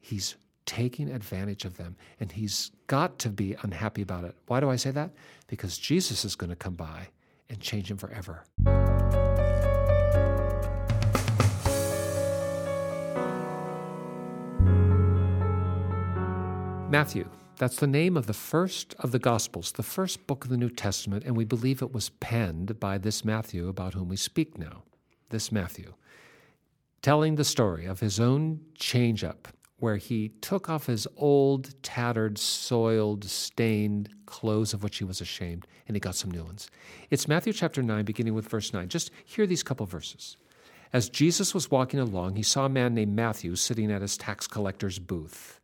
he's 0.00 0.36
taking 0.66 1.10
advantage 1.10 1.64
of 1.64 1.76
them. 1.76 1.96
And 2.20 2.30
he's 2.32 2.70
got 2.86 3.18
to 3.20 3.28
be 3.28 3.56
unhappy 3.62 4.02
about 4.02 4.24
it. 4.24 4.36
Why 4.46 4.60
do 4.60 4.70
I 4.70 4.76
say 4.76 4.90
that? 4.92 5.10
Because 5.48 5.78
Jesus 5.78 6.24
is 6.24 6.36
going 6.36 6.50
to 6.50 6.56
come 6.56 6.74
by 6.74 7.08
and 7.48 7.60
change 7.60 7.90
him 7.90 7.96
forever. 7.96 8.44
Matthew, 16.88 17.28
that's 17.56 17.76
the 17.76 17.86
name 17.86 18.16
of 18.16 18.26
the 18.26 18.32
first 18.32 18.94
of 18.98 19.12
the 19.12 19.18
Gospels, 19.18 19.72
the 19.72 19.82
first 19.82 20.26
book 20.26 20.44
of 20.44 20.50
the 20.50 20.56
New 20.56 20.70
Testament, 20.70 21.24
and 21.24 21.36
we 21.36 21.44
believe 21.44 21.82
it 21.82 21.92
was 21.92 22.08
penned 22.08 22.80
by 22.80 22.98
this 22.98 23.24
Matthew 23.24 23.68
about 23.68 23.94
whom 23.94 24.08
we 24.08 24.16
speak 24.16 24.58
now. 24.58 24.82
This 25.28 25.52
Matthew, 25.52 25.94
telling 27.02 27.36
the 27.36 27.44
story 27.44 27.86
of 27.86 28.00
his 28.00 28.18
own 28.18 28.60
change 28.74 29.22
up, 29.22 29.48
where 29.80 29.96
he 29.96 30.28
took 30.40 30.68
off 30.68 30.86
his 30.86 31.08
old, 31.16 31.74
tattered, 31.82 32.38
soiled, 32.38 33.24
stained 33.24 34.10
clothes 34.26 34.72
of 34.72 34.82
which 34.82 34.98
he 34.98 35.04
was 35.04 35.20
ashamed, 35.20 35.66
and 35.88 35.96
he 35.96 36.00
got 36.00 36.14
some 36.14 36.30
new 36.30 36.44
ones. 36.44 36.70
It's 37.10 37.26
Matthew 37.26 37.52
chapter 37.52 37.82
9, 37.82 38.04
beginning 38.04 38.34
with 38.34 38.48
verse 38.48 38.72
9. 38.72 38.88
Just 38.88 39.10
hear 39.24 39.46
these 39.46 39.62
couple 39.62 39.86
verses. 39.86 40.36
As 40.92 41.08
Jesus 41.08 41.54
was 41.54 41.70
walking 41.70 42.00
along, 42.00 42.36
he 42.36 42.42
saw 42.42 42.66
a 42.66 42.68
man 42.68 42.94
named 42.94 43.14
Matthew 43.14 43.56
sitting 43.56 43.90
at 43.90 44.02
his 44.02 44.16
tax 44.16 44.46
collector's 44.46 44.98
booth. 44.98 45.60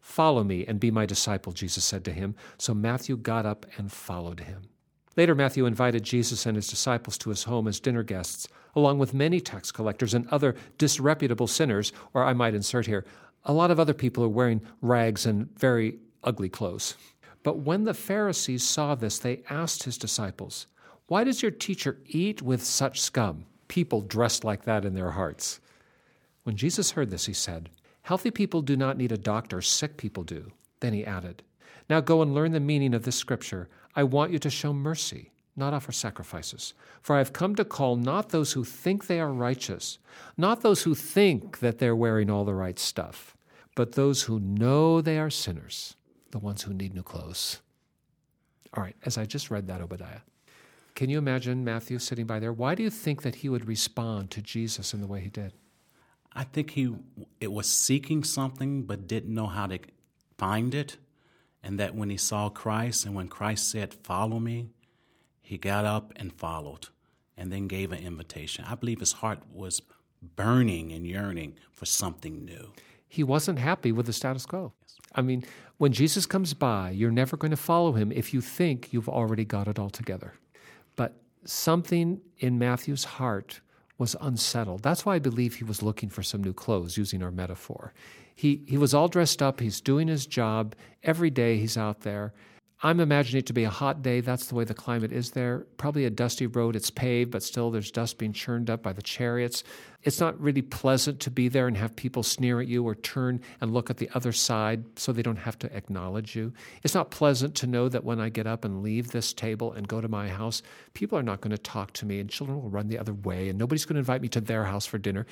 Follow 0.00 0.44
me 0.44 0.66
and 0.66 0.80
be 0.80 0.90
my 0.90 1.06
disciple, 1.06 1.52
Jesus 1.52 1.84
said 1.84 2.04
to 2.04 2.12
him. 2.12 2.34
So 2.58 2.74
Matthew 2.74 3.16
got 3.16 3.46
up 3.46 3.66
and 3.78 3.90
followed 3.90 4.40
him. 4.40 4.68
Later, 5.16 5.34
Matthew 5.34 5.66
invited 5.66 6.02
Jesus 6.02 6.46
and 6.46 6.56
his 6.56 6.68
disciples 6.68 7.18
to 7.18 7.30
his 7.30 7.44
home 7.44 7.68
as 7.68 7.80
dinner 7.80 8.02
guests, 8.02 8.48
along 8.74 8.98
with 8.98 9.14
many 9.14 9.40
tax 9.40 9.70
collectors 9.70 10.14
and 10.14 10.26
other 10.28 10.54
disreputable 10.78 11.46
sinners, 11.46 11.92
or 12.14 12.24
I 12.24 12.32
might 12.32 12.54
insert 12.54 12.86
here, 12.86 13.04
a 13.44 13.52
lot 13.52 13.70
of 13.70 13.80
other 13.80 13.94
people 13.94 14.22
are 14.24 14.28
wearing 14.28 14.62
rags 14.80 15.26
and 15.26 15.48
very 15.58 15.98
ugly 16.22 16.48
clothes. 16.48 16.96
But 17.42 17.58
when 17.58 17.84
the 17.84 17.94
Pharisees 17.94 18.62
saw 18.62 18.94
this, 18.94 19.18
they 19.18 19.42
asked 19.50 19.82
his 19.82 19.98
disciples, 19.98 20.66
Why 21.08 21.24
does 21.24 21.42
your 21.42 21.50
teacher 21.50 21.98
eat 22.06 22.40
with 22.40 22.62
such 22.62 23.00
scum, 23.00 23.46
people 23.68 24.00
dressed 24.00 24.44
like 24.44 24.64
that 24.64 24.84
in 24.84 24.94
their 24.94 25.10
hearts? 25.12 25.60
When 26.44 26.56
Jesus 26.56 26.92
heard 26.92 27.10
this, 27.10 27.26
he 27.26 27.32
said, 27.32 27.70
Healthy 28.02 28.32
people 28.32 28.62
do 28.62 28.76
not 28.76 28.96
need 28.96 29.12
a 29.12 29.18
doctor, 29.18 29.60
sick 29.60 29.96
people 29.96 30.24
do. 30.24 30.52
Then 30.80 30.92
he 30.92 31.04
added, 31.04 31.42
Now 31.88 32.00
go 32.00 32.22
and 32.22 32.34
learn 32.34 32.52
the 32.52 32.60
meaning 32.60 32.94
of 32.94 33.04
this 33.04 33.16
scripture. 33.16 33.68
I 33.94 34.04
want 34.04 34.32
you 34.32 34.38
to 34.40 34.50
show 34.50 34.72
mercy, 34.72 35.30
not 35.56 35.74
offer 35.74 35.92
sacrifices. 35.92 36.74
For 37.00 37.16
I 37.16 37.18
have 37.18 37.32
come 37.32 37.54
to 37.56 37.64
call 37.64 37.96
not 37.96 38.30
those 38.30 38.52
who 38.52 38.64
think 38.64 39.06
they 39.06 39.20
are 39.20 39.32
righteous, 39.32 39.98
not 40.36 40.62
those 40.62 40.82
who 40.82 40.94
think 40.94 41.58
that 41.60 41.78
they're 41.78 41.96
wearing 41.96 42.30
all 42.30 42.44
the 42.44 42.54
right 42.54 42.78
stuff, 42.78 43.36
but 43.74 43.92
those 43.92 44.22
who 44.22 44.40
know 44.40 45.00
they 45.00 45.18
are 45.18 45.30
sinners, 45.30 45.96
the 46.30 46.38
ones 46.38 46.62
who 46.62 46.72
need 46.72 46.94
new 46.94 47.02
clothes. 47.02 47.60
All 48.74 48.82
right, 48.82 48.96
as 49.04 49.18
I 49.18 49.26
just 49.26 49.50
read 49.50 49.66
that, 49.66 49.82
Obadiah, 49.82 50.20
can 50.94 51.10
you 51.10 51.18
imagine 51.18 51.64
Matthew 51.64 51.98
sitting 51.98 52.26
by 52.26 52.38
there? 52.38 52.52
Why 52.52 52.74
do 52.74 52.82
you 52.82 52.90
think 52.90 53.22
that 53.22 53.36
he 53.36 53.48
would 53.48 53.66
respond 53.66 54.30
to 54.30 54.42
Jesus 54.42 54.94
in 54.94 55.00
the 55.00 55.06
way 55.06 55.20
he 55.20 55.30
did? 55.30 55.52
I 56.34 56.44
think 56.44 56.70
he 56.70 56.94
it 57.40 57.52
was 57.52 57.68
seeking 57.68 58.24
something 58.24 58.84
but 58.84 59.06
didn't 59.06 59.34
know 59.34 59.46
how 59.46 59.66
to 59.66 59.78
find 60.38 60.74
it, 60.74 60.96
and 61.62 61.78
that 61.78 61.94
when 61.94 62.08
he 62.08 62.16
saw 62.16 62.48
Christ 62.48 63.04
and 63.04 63.14
when 63.14 63.28
Christ 63.28 63.70
said, 63.70 63.92
"Follow 63.92 64.38
me," 64.38 64.70
he 65.42 65.58
got 65.58 65.84
up 65.84 66.12
and 66.16 66.32
followed, 66.32 66.88
and 67.36 67.52
then 67.52 67.66
gave 67.66 67.92
an 67.92 67.98
invitation. 67.98 68.64
I 68.66 68.76
believe 68.76 69.00
his 69.00 69.12
heart 69.12 69.40
was 69.52 69.82
burning 70.36 70.92
and 70.92 71.06
yearning 71.06 71.54
for 71.72 71.84
something 71.84 72.44
new. 72.44 72.72
He 73.08 73.22
wasn't 73.22 73.58
happy 73.58 73.92
with 73.92 74.06
the 74.06 74.12
status 74.12 74.46
quo. 74.46 74.72
I 75.14 75.20
mean, 75.20 75.44
when 75.76 75.92
Jesus 75.92 76.24
comes 76.26 76.54
by, 76.54 76.90
you're 76.90 77.10
never 77.10 77.36
going 77.36 77.50
to 77.50 77.56
follow 77.56 77.92
him 77.92 78.12
if 78.12 78.32
you 78.32 78.40
think 78.40 78.92
you've 78.92 79.08
already 79.08 79.44
got 79.44 79.68
it 79.68 79.78
all 79.78 79.90
together. 79.90 80.34
But 80.96 81.14
something 81.44 82.20
in 82.38 82.58
Matthew's 82.58 83.04
heart 83.04 83.60
was 83.98 84.16
unsettled. 84.20 84.82
That's 84.82 85.04
why 85.04 85.16
I 85.16 85.18
believe 85.18 85.56
he 85.56 85.64
was 85.64 85.82
looking 85.82 86.08
for 86.08 86.22
some 86.22 86.42
new 86.42 86.52
clothes, 86.52 86.96
using 86.96 87.22
our 87.22 87.30
metaphor. 87.30 87.92
He, 88.34 88.62
he 88.66 88.78
was 88.78 88.94
all 88.94 89.08
dressed 89.08 89.42
up, 89.42 89.60
he's 89.60 89.80
doing 89.80 90.08
his 90.08 90.26
job. 90.26 90.74
Every 91.02 91.30
day 91.30 91.58
he's 91.58 91.76
out 91.76 92.00
there. 92.00 92.32
I'm 92.84 92.98
imagining 92.98 93.38
it 93.38 93.46
to 93.46 93.52
be 93.52 93.62
a 93.62 93.70
hot 93.70 94.02
day. 94.02 94.20
That's 94.20 94.46
the 94.46 94.56
way 94.56 94.64
the 94.64 94.74
climate 94.74 95.12
is 95.12 95.30
there. 95.30 95.66
Probably 95.76 96.04
a 96.04 96.10
dusty 96.10 96.48
road. 96.48 96.74
It's 96.74 96.90
paved, 96.90 97.30
but 97.30 97.44
still 97.44 97.70
there's 97.70 97.92
dust 97.92 98.18
being 98.18 98.32
churned 98.32 98.68
up 98.68 98.82
by 98.82 98.92
the 98.92 99.02
chariots. 99.02 99.62
It's 100.02 100.18
not 100.18 100.40
really 100.40 100.62
pleasant 100.62 101.20
to 101.20 101.30
be 101.30 101.46
there 101.46 101.68
and 101.68 101.76
have 101.76 101.94
people 101.94 102.24
sneer 102.24 102.60
at 102.60 102.66
you 102.66 102.82
or 102.82 102.96
turn 102.96 103.40
and 103.60 103.72
look 103.72 103.88
at 103.88 103.98
the 103.98 104.10
other 104.14 104.32
side 104.32 104.98
so 104.98 105.12
they 105.12 105.22
don't 105.22 105.36
have 105.36 105.60
to 105.60 105.72
acknowledge 105.76 106.34
you. 106.34 106.52
It's 106.82 106.94
not 106.94 107.12
pleasant 107.12 107.54
to 107.56 107.68
know 107.68 107.88
that 107.88 108.02
when 108.02 108.20
I 108.20 108.30
get 108.30 108.48
up 108.48 108.64
and 108.64 108.82
leave 108.82 109.12
this 109.12 109.32
table 109.32 109.72
and 109.72 109.86
go 109.86 110.00
to 110.00 110.08
my 110.08 110.28
house, 110.28 110.60
people 110.92 111.16
are 111.16 111.22
not 111.22 111.40
going 111.40 111.52
to 111.52 111.58
talk 111.58 111.92
to 111.94 112.06
me 112.06 112.18
and 112.18 112.28
children 112.28 112.60
will 112.60 112.68
run 112.68 112.88
the 112.88 112.98
other 112.98 113.14
way 113.14 113.48
and 113.48 113.60
nobody's 113.60 113.84
going 113.84 113.94
to 113.94 114.00
invite 114.00 114.22
me 114.22 114.28
to 114.30 114.40
their 114.40 114.64
house 114.64 114.86
for 114.86 114.98
dinner. 114.98 115.24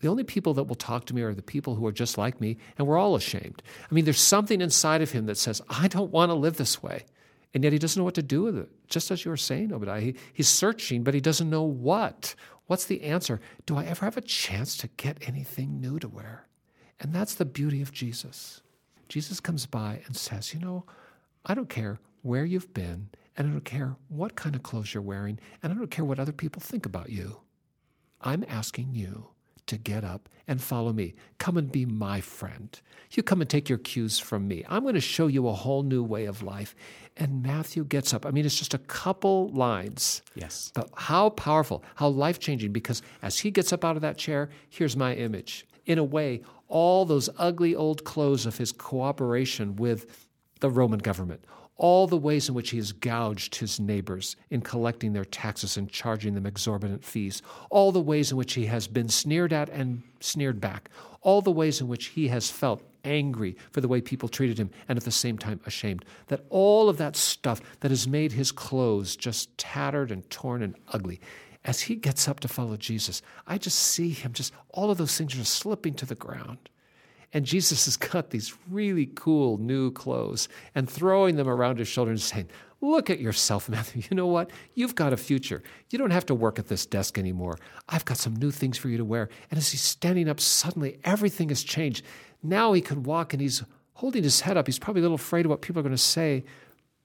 The 0.00 0.08
only 0.08 0.24
people 0.24 0.54
that 0.54 0.64
will 0.64 0.74
talk 0.74 1.04
to 1.06 1.14
me 1.14 1.22
are 1.22 1.34
the 1.34 1.42
people 1.42 1.74
who 1.74 1.86
are 1.86 1.92
just 1.92 2.16
like 2.16 2.40
me, 2.40 2.56
and 2.78 2.86
we're 2.86 2.98
all 2.98 3.14
ashamed. 3.16 3.62
I 3.90 3.94
mean, 3.94 4.04
there's 4.04 4.20
something 4.20 4.60
inside 4.60 5.02
of 5.02 5.10
him 5.10 5.26
that 5.26 5.36
says, 5.36 5.60
I 5.68 5.88
don't 5.88 6.10
want 6.10 6.30
to 6.30 6.34
live 6.34 6.56
this 6.56 6.82
way. 6.82 7.04
And 7.52 7.64
yet 7.64 7.72
he 7.72 7.78
doesn't 7.78 8.00
know 8.00 8.04
what 8.04 8.14
to 8.14 8.22
do 8.22 8.42
with 8.42 8.56
it. 8.56 8.70
Just 8.88 9.10
as 9.10 9.24
you 9.24 9.30
were 9.30 9.36
saying, 9.36 9.72
Obadiah, 9.72 10.00
he, 10.00 10.14
he's 10.32 10.48
searching, 10.48 11.02
but 11.02 11.14
he 11.14 11.20
doesn't 11.20 11.50
know 11.50 11.64
what. 11.64 12.34
What's 12.66 12.84
the 12.84 13.02
answer? 13.02 13.40
Do 13.66 13.76
I 13.76 13.84
ever 13.84 14.04
have 14.04 14.16
a 14.16 14.22
chance 14.22 14.76
to 14.78 14.88
get 14.96 15.18
anything 15.26 15.80
new 15.80 15.98
to 15.98 16.08
wear? 16.08 16.46
And 17.00 17.12
that's 17.12 17.34
the 17.34 17.44
beauty 17.44 17.82
of 17.82 17.92
Jesus. 17.92 18.62
Jesus 19.08 19.40
comes 19.40 19.66
by 19.66 20.02
and 20.06 20.16
says, 20.16 20.54
You 20.54 20.60
know, 20.60 20.84
I 21.44 21.54
don't 21.54 21.68
care 21.68 21.98
where 22.22 22.44
you've 22.44 22.72
been, 22.72 23.08
and 23.36 23.48
I 23.48 23.50
don't 23.50 23.64
care 23.64 23.96
what 24.08 24.36
kind 24.36 24.54
of 24.54 24.62
clothes 24.62 24.94
you're 24.94 25.02
wearing, 25.02 25.40
and 25.62 25.72
I 25.72 25.76
don't 25.76 25.90
care 25.90 26.04
what 26.04 26.20
other 26.20 26.32
people 26.32 26.60
think 26.60 26.86
about 26.86 27.10
you. 27.10 27.40
I'm 28.20 28.44
asking 28.48 28.94
you 28.94 29.28
to 29.70 29.78
get 29.78 30.04
up 30.04 30.28
and 30.46 30.60
follow 30.60 30.92
me. 30.92 31.14
Come 31.38 31.56
and 31.56 31.70
be 31.70 31.86
my 31.86 32.20
friend. 32.20 32.78
You 33.12 33.22
come 33.22 33.40
and 33.40 33.48
take 33.48 33.68
your 33.68 33.78
cues 33.78 34.18
from 34.18 34.46
me. 34.46 34.64
I'm 34.68 34.82
going 34.82 34.94
to 34.94 35.00
show 35.00 35.26
you 35.26 35.48
a 35.48 35.52
whole 35.52 35.82
new 35.82 36.02
way 36.02 36.26
of 36.26 36.42
life. 36.42 36.74
And 37.16 37.42
Matthew 37.42 37.84
gets 37.84 38.12
up. 38.12 38.26
I 38.26 38.30
mean, 38.30 38.44
it's 38.44 38.58
just 38.58 38.74
a 38.74 38.78
couple 38.78 39.48
lines. 39.48 40.22
Yes. 40.34 40.70
But 40.74 40.90
how 40.96 41.30
powerful, 41.30 41.84
how 41.94 42.08
life 42.08 42.38
changing, 42.38 42.72
because 42.72 43.02
as 43.22 43.38
he 43.38 43.50
gets 43.50 43.72
up 43.72 43.84
out 43.84 43.96
of 43.96 44.02
that 44.02 44.18
chair, 44.18 44.50
here's 44.68 44.96
my 44.96 45.14
image. 45.14 45.66
In 45.86 45.98
a 45.98 46.04
way, 46.04 46.42
all 46.68 47.04
those 47.04 47.28
ugly 47.38 47.74
old 47.74 48.04
clothes 48.04 48.46
of 48.46 48.58
his 48.58 48.72
cooperation 48.72 49.76
with 49.76 50.26
the 50.60 50.70
Roman 50.70 50.98
government, 50.98 51.44
all 51.80 52.06
the 52.06 52.16
ways 52.16 52.46
in 52.46 52.54
which 52.54 52.70
he 52.70 52.76
has 52.76 52.92
gouged 52.92 53.54
his 53.54 53.80
neighbors 53.80 54.36
in 54.50 54.60
collecting 54.60 55.14
their 55.14 55.24
taxes 55.24 55.78
and 55.78 55.88
charging 55.88 56.34
them 56.34 56.44
exorbitant 56.44 57.02
fees, 57.02 57.40
all 57.70 57.90
the 57.90 58.02
ways 58.02 58.30
in 58.30 58.36
which 58.36 58.52
he 58.52 58.66
has 58.66 58.86
been 58.86 59.08
sneered 59.08 59.50
at 59.50 59.70
and 59.70 60.02
sneered 60.20 60.60
back, 60.60 60.90
all 61.22 61.40
the 61.40 61.50
ways 61.50 61.80
in 61.80 61.88
which 61.88 62.08
he 62.08 62.28
has 62.28 62.50
felt 62.50 62.82
angry 63.02 63.56
for 63.72 63.80
the 63.80 63.88
way 63.88 63.98
people 63.98 64.28
treated 64.28 64.58
him 64.58 64.68
and 64.90 64.98
at 64.98 65.04
the 65.04 65.10
same 65.10 65.38
time 65.38 65.58
ashamed. 65.64 66.04
That 66.26 66.44
all 66.50 66.90
of 66.90 66.98
that 66.98 67.16
stuff 67.16 67.62
that 67.80 67.90
has 67.90 68.06
made 68.06 68.32
his 68.32 68.52
clothes 68.52 69.16
just 69.16 69.56
tattered 69.56 70.10
and 70.10 70.28
torn 70.28 70.62
and 70.62 70.76
ugly. 70.88 71.18
As 71.64 71.80
he 71.80 71.94
gets 71.94 72.28
up 72.28 72.40
to 72.40 72.48
follow 72.48 72.76
Jesus, 72.76 73.22
I 73.46 73.56
just 73.56 73.78
see 73.78 74.10
him 74.10 74.34
just, 74.34 74.52
all 74.68 74.90
of 74.90 74.98
those 74.98 75.16
things 75.16 75.32
are 75.32 75.38
just 75.38 75.54
slipping 75.54 75.94
to 75.94 76.04
the 76.04 76.14
ground. 76.14 76.68
And 77.32 77.44
Jesus 77.44 77.84
has 77.84 77.96
got 77.96 78.30
these 78.30 78.54
really 78.68 79.06
cool 79.14 79.58
new 79.58 79.90
clothes 79.92 80.48
and 80.74 80.90
throwing 80.90 81.36
them 81.36 81.48
around 81.48 81.78
his 81.78 81.88
shoulder 81.88 82.10
and 82.10 82.20
saying, 82.20 82.48
Look 82.82 83.10
at 83.10 83.20
yourself, 83.20 83.68
Matthew. 83.68 84.02
You 84.10 84.16
know 84.16 84.26
what? 84.26 84.50
You've 84.74 84.94
got 84.94 85.12
a 85.12 85.16
future. 85.16 85.62
You 85.90 85.98
don't 85.98 86.10
have 86.10 86.26
to 86.26 86.34
work 86.34 86.58
at 86.58 86.68
this 86.68 86.86
desk 86.86 87.18
anymore. 87.18 87.58
I've 87.88 88.04
got 88.04 88.16
some 88.16 88.34
new 88.36 88.50
things 88.50 88.78
for 88.78 88.88
you 88.88 88.96
to 88.96 89.04
wear. 89.04 89.28
And 89.50 89.58
as 89.58 89.70
he's 89.70 89.82
standing 89.82 90.28
up, 90.28 90.40
suddenly 90.40 90.98
everything 91.04 91.50
has 91.50 91.62
changed. 91.62 92.04
Now 92.42 92.72
he 92.72 92.80
can 92.80 93.02
walk 93.02 93.32
and 93.32 93.40
he's 93.40 93.62
holding 93.94 94.22
his 94.22 94.40
head 94.40 94.56
up. 94.56 94.66
He's 94.66 94.78
probably 94.78 95.00
a 95.00 95.04
little 95.04 95.16
afraid 95.16 95.44
of 95.44 95.50
what 95.50 95.60
people 95.60 95.80
are 95.80 95.82
going 95.82 95.94
to 95.94 95.98
say, 95.98 96.44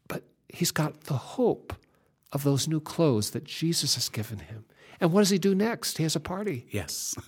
but 0.08 0.24
he's 0.48 0.72
got 0.72 1.01
the 1.01 1.17
hope 1.17 1.74
of 2.32 2.44
those 2.44 2.67
new 2.67 2.79
clothes 2.79 3.32
that 3.32 3.44
Jesus 3.44 3.96
has 3.96 4.08
given 4.08 4.39
him. 4.39 4.65
And 5.01 5.12
what 5.12 5.22
does 5.22 5.29
he 5.29 5.38
do 5.38 5.53
next? 5.53 5.98
He 5.98 6.03
has 6.03 6.15
a 6.15 6.22
party. 6.22 6.67
Yes. 6.72 7.15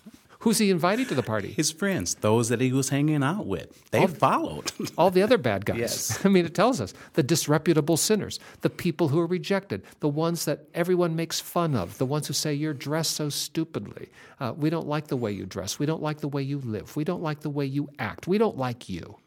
Who's 0.48 0.60
he 0.60 0.72
inviting 0.72 1.06
to 1.08 1.14
the 1.14 1.24
party? 1.24 1.52
His 1.52 1.74
friends, 1.74 2.16
those 2.16 2.48
that 2.48 2.62
he 2.62 2.72
was 2.72 2.88
hanging 2.88 3.22
out 3.22 3.46
with, 3.46 3.92
they 3.92 4.08
followed. 4.08 4.72
All 4.98 5.12
the 5.12 5.22
other 5.22 5.38
bad 5.38 5.66
guys. 5.66 5.78
Yes. 5.78 6.22
I 6.26 6.30
mean, 6.30 6.46
it 6.46 6.56
tells 6.56 6.80
us 6.80 6.94
the 7.16 7.22
disreputable 7.22 7.98
sinners, 7.98 8.40
the 8.62 8.70
people 8.70 9.10
who 9.10 9.20
are 9.20 9.26
rejected, 9.26 9.84
the 10.00 10.08
ones 10.08 10.46
that 10.46 10.70
everyone 10.74 11.18
makes 11.18 11.42
fun 11.42 11.76
of, 11.76 11.98
the 11.98 12.06
ones 12.06 12.28
who 12.28 12.34
say, 12.34 12.54
You're 12.54 12.74
dressed 12.74 13.12
so 13.12 13.28
stupidly. 13.28 14.08
Uh, 14.40 14.54
we 14.56 14.70
don't 14.70 14.88
like 14.88 15.08
the 15.08 15.18
way 15.18 15.34
you 15.34 15.46
dress. 15.46 15.80
We 15.80 15.86
don't 15.86 16.02
like 16.02 16.22
the 16.22 16.30
way 16.30 16.44
you 16.44 16.60
live. 16.60 16.96
We 16.96 17.04
don't 17.04 17.22
like 17.22 17.42
the 17.42 17.50
way 17.50 17.66
you 17.66 17.90
act. 18.00 18.26
We 18.26 18.38
don't 18.38 18.56
like 18.56 18.88
you. 18.88 19.18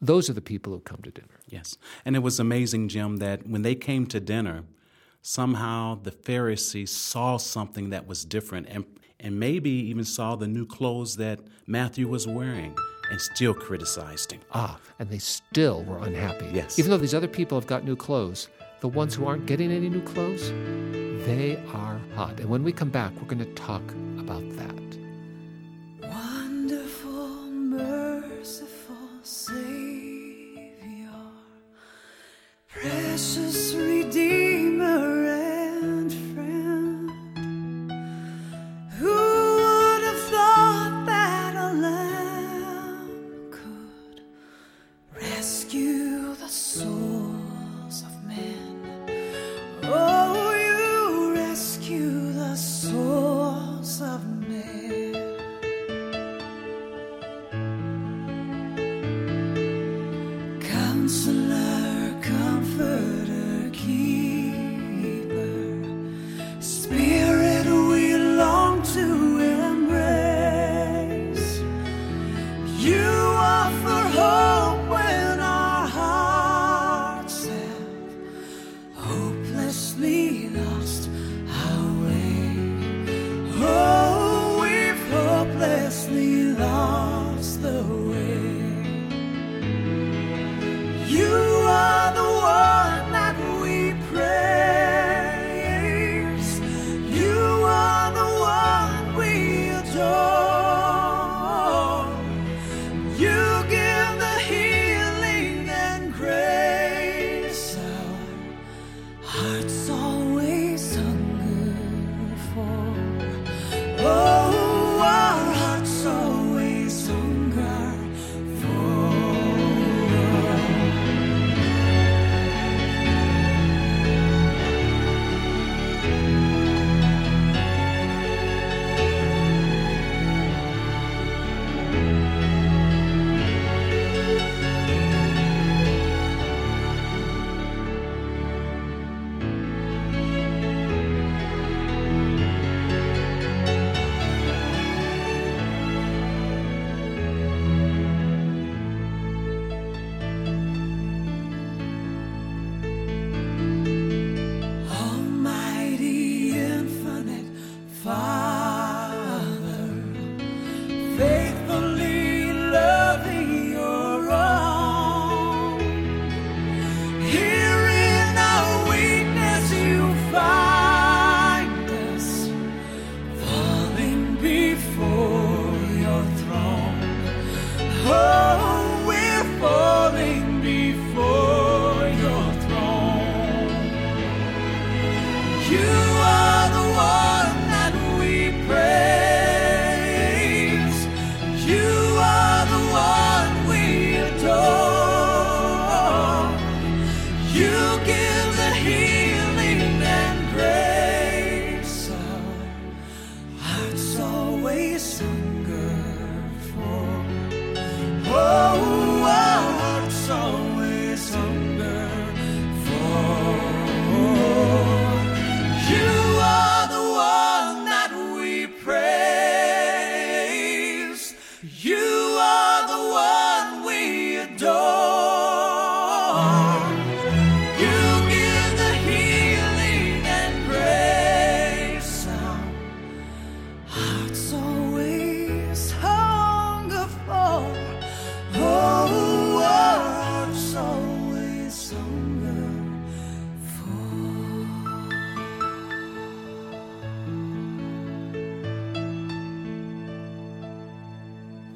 Those 0.00 0.30
are 0.30 0.32
the 0.32 0.40
people 0.40 0.72
who 0.72 0.80
come 0.80 1.02
to 1.02 1.10
dinner. 1.10 1.38
Yes. 1.48 1.76
And 2.06 2.16
it 2.16 2.20
was 2.20 2.40
amazing, 2.40 2.88
Jim, 2.88 3.18
that 3.18 3.46
when 3.46 3.60
they 3.60 3.74
came 3.74 4.06
to 4.06 4.20
dinner, 4.20 4.64
somehow 5.20 6.00
the 6.02 6.12
Pharisees 6.12 6.90
saw 6.90 7.36
something 7.36 7.90
that 7.90 8.06
was 8.06 8.24
different 8.24 8.68
and, 8.70 8.86
and 9.22 9.38
maybe 9.38 9.70
even 9.70 10.04
saw 10.04 10.36
the 10.36 10.46
new 10.48 10.66
clothes 10.66 11.16
that 11.16 11.38
Matthew 11.66 12.08
was 12.08 12.26
wearing. 12.26 12.74
and 13.10 13.20
still 13.20 13.52
criticized 13.52 14.32
him. 14.32 14.40
Ah, 14.52 14.78
and 14.98 15.10
they 15.10 15.18
still 15.18 15.82
were 15.84 15.98
unhappy. 15.98 16.46
Yes. 16.52 16.78
Even 16.78 16.90
though 16.90 16.96
these 16.96 17.12
other 17.14 17.28
people 17.28 17.58
have 17.60 17.66
got 17.66 17.84
new 17.84 17.94
clothes, 17.96 18.48
the 18.80 18.88
ones 18.88 19.14
who 19.14 19.26
aren't 19.26 19.44
getting 19.44 19.70
any 19.70 19.90
new 19.90 20.00
clothes, 20.00 20.48
they 21.26 21.62
are 21.74 22.00
hot. 22.14 22.40
And 22.40 22.48
when 22.48 22.62
we 22.64 22.72
come 22.72 22.88
back, 22.88 23.12
we're 23.16 23.26
going 23.28 23.44
to 23.44 23.52
talk 23.54 23.82
about 24.18 24.42
that. 24.56 24.80
Wonderful, 26.08 27.28
merciful 27.50 28.96
Savior, 29.22 30.70
precious 32.68 33.74
Redeemer 33.74 34.41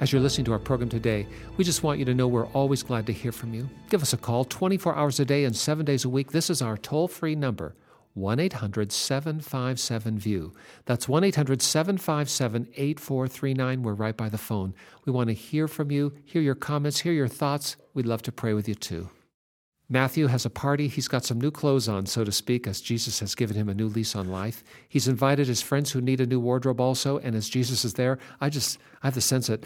As 0.06 0.12
you're 0.12 0.22
listening 0.22 0.44
to 0.44 0.52
our 0.52 0.60
program 0.60 0.88
today, 0.88 1.26
we 1.56 1.64
just 1.64 1.82
want 1.82 1.98
you 1.98 2.04
to 2.04 2.14
know 2.14 2.28
we're 2.28 2.46
always 2.50 2.84
glad 2.84 3.06
to 3.06 3.12
hear 3.12 3.32
from 3.32 3.52
you. 3.52 3.68
Give 3.90 4.02
us 4.02 4.12
a 4.12 4.16
call 4.16 4.44
24 4.44 4.94
hours 4.94 5.18
a 5.18 5.24
day 5.24 5.42
and 5.42 5.56
seven 5.56 5.84
days 5.84 6.04
a 6.04 6.08
week. 6.08 6.30
This 6.30 6.48
is 6.48 6.62
our 6.62 6.76
toll 6.76 7.08
free 7.08 7.34
number 7.34 7.74
1 8.14 8.38
800 8.38 8.92
757 8.92 10.16
VIEW. 10.16 10.52
That's 10.84 11.08
1 11.08 11.24
800 11.24 11.60
757 11.60 12.68
8439. 12.76 13.82
We're 13.82 13.94
right 13.94 14.16
by 14.16 14.28
the 14.28 14.38
phone. 14.38 14.74
We 15.06 15.12
want 15.12 15.26
to 15.26 15.34
hear 15.34 15.66
from 15.66 15.90
you, 15.90 16.12
hear 16.24 16.40
your 16.40 16.54
comments, 16.54 17.00
hear 17.00 17.12
your 17.12 17.26
thoughts. 17.26 17.74
We'd 17.92 18.06
love 18.06 18.22
to 18.22 18.30
pray 18.30 18.54
with 18.54 18.68
you 18.68 18.76
too. 18.76 19.10
Matthew 19.88 20.26
has 20.26 20.44
a 20.44 20.50
party. 20.50 20.88
He's 20.88 21.06
got 21.06 21.24
some 21.24 21.40
new 21.40 21.52
clothes 21.52 21.88
on, 21.88 22.06
so 22.06 22.24
to 22.24 22.32
speak, 22.32 22.66
as 22.66 22.80
Jesus 22.80 23.20
has 23.20 23.36
given 23.36 23.56
him 23.56 23.68
a 23.68 23.74
new 23.74 23.86
lease 23.86 24.16
on 24.16 24.28
life. 24.28 24.64
He's 24.88 25.06
invited 25.06 25.46
his 25.46 25.62
friends 25.62 25.92
who 25.92 26.00
need 26.00 26.20
a 26.20 26.26
new 26.26 26.40
wardrobe 26.40 26.80
also, 26.80 27.18
and 27.18 27.36
as 27.36 27.48
Jesus 27.48 27.84
is 27.84 27.94
there, 27.94 28.18
I 28.40 28.48
just 28.48 28.78
I 29.02 29.06
have 29.06 29.14
the 29.14 29.20
sense 29.20 29.46
that 29.46 29.64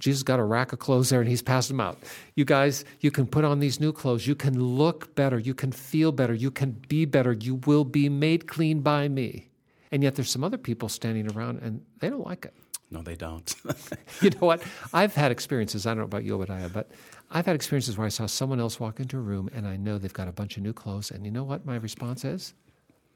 Jesus 0.00 0.22
got 0.24 0.40
a 0.40 0.44
rack 0.44 0.72
of 0.72 0.80
clothes 0.80 1.10
there 1.10 1.20
and 1.20 1.28
he's 1.28 1.42
passed 1.42 1.68
them 1.68 1.80
out. 1.80 1.98
You 2.34 2.44
guys, 2.44 2.84
you 3.00 3.10
can 3.10 3.26
put 3.26 3.44
on 3.44 3.60
these 3.60 3.78
new 3.78 3.92
clothes. 3.92 4.26
You 4.26 4.34
can 4.34 4.60
look 4.60 5.14
better. 5.14 5.38
You 5.38 5.54
can 5.54 5.70
feel 5.70 6.10
better. 6.10 6.34
You 6.34 6.50
can 6.50 6.72
be 6.88 7.04
better. 7.04 7.32
You 7.32 7.56
will 7.66 7.84
be 7.84 8.08
made 8.08 8.48
clean 8.48 8.80
by 8.80 9.08
me. 9.08 9.50
And 9.92 10.02
yet 10.02 10.16
there's 10.16 10.30
some 10.30 10.42
other 10.42 10.58
people 10.58 10.88
standing 10.88 11.30
around 11.30 11.60
and 11.62 11.82
they 12.00 12.08
don't 12.10 12.26
like 12.26 12.44
it. 12.44 12.54
No, 12.90 13.02
they 13.02 13.14
don't. 13.14 13.54
You 14.22 14.30
know 14.30 14.46
what? 14.46 14.62
I've 14.92 15.14
had 15.14 15.30
experiences, 15.30 15.86
I 15.86 15.90
don't 15.90 15.98
know 15.98 16.04
about 16.04 16.24
you, 16.24 16.34
Obadiah, 16.34 16.68
but 16.68 16.90
I've 17.30 17.46
had 17.46 17.54
experiences 17.54 17.96
where 17.96 18.06
I 18.06 18.10
saw 18.10 18.26
someone 18.26 18.60
else 18.60 18.80
walk 18.80 19.00
into 19.00 19.16
a 19.16 19.20
room 19.20 19.48
and 19.54 19.66
I 19.66 19.76
know 19.76 19.96
they've 19.98 20.12
got 20.12 20.28
a 20.28 20.32
bunch 20.32 20.56
of 20.56 20.62
new 20.62 20.72
clothes. 20.72 21.10
And 21.10 21.24
you 21.24 21.30
know 21.30 21.44
what 21.44 21.64
my 21.64 21.76
response 21.76 22.24
is? 22.24 22.54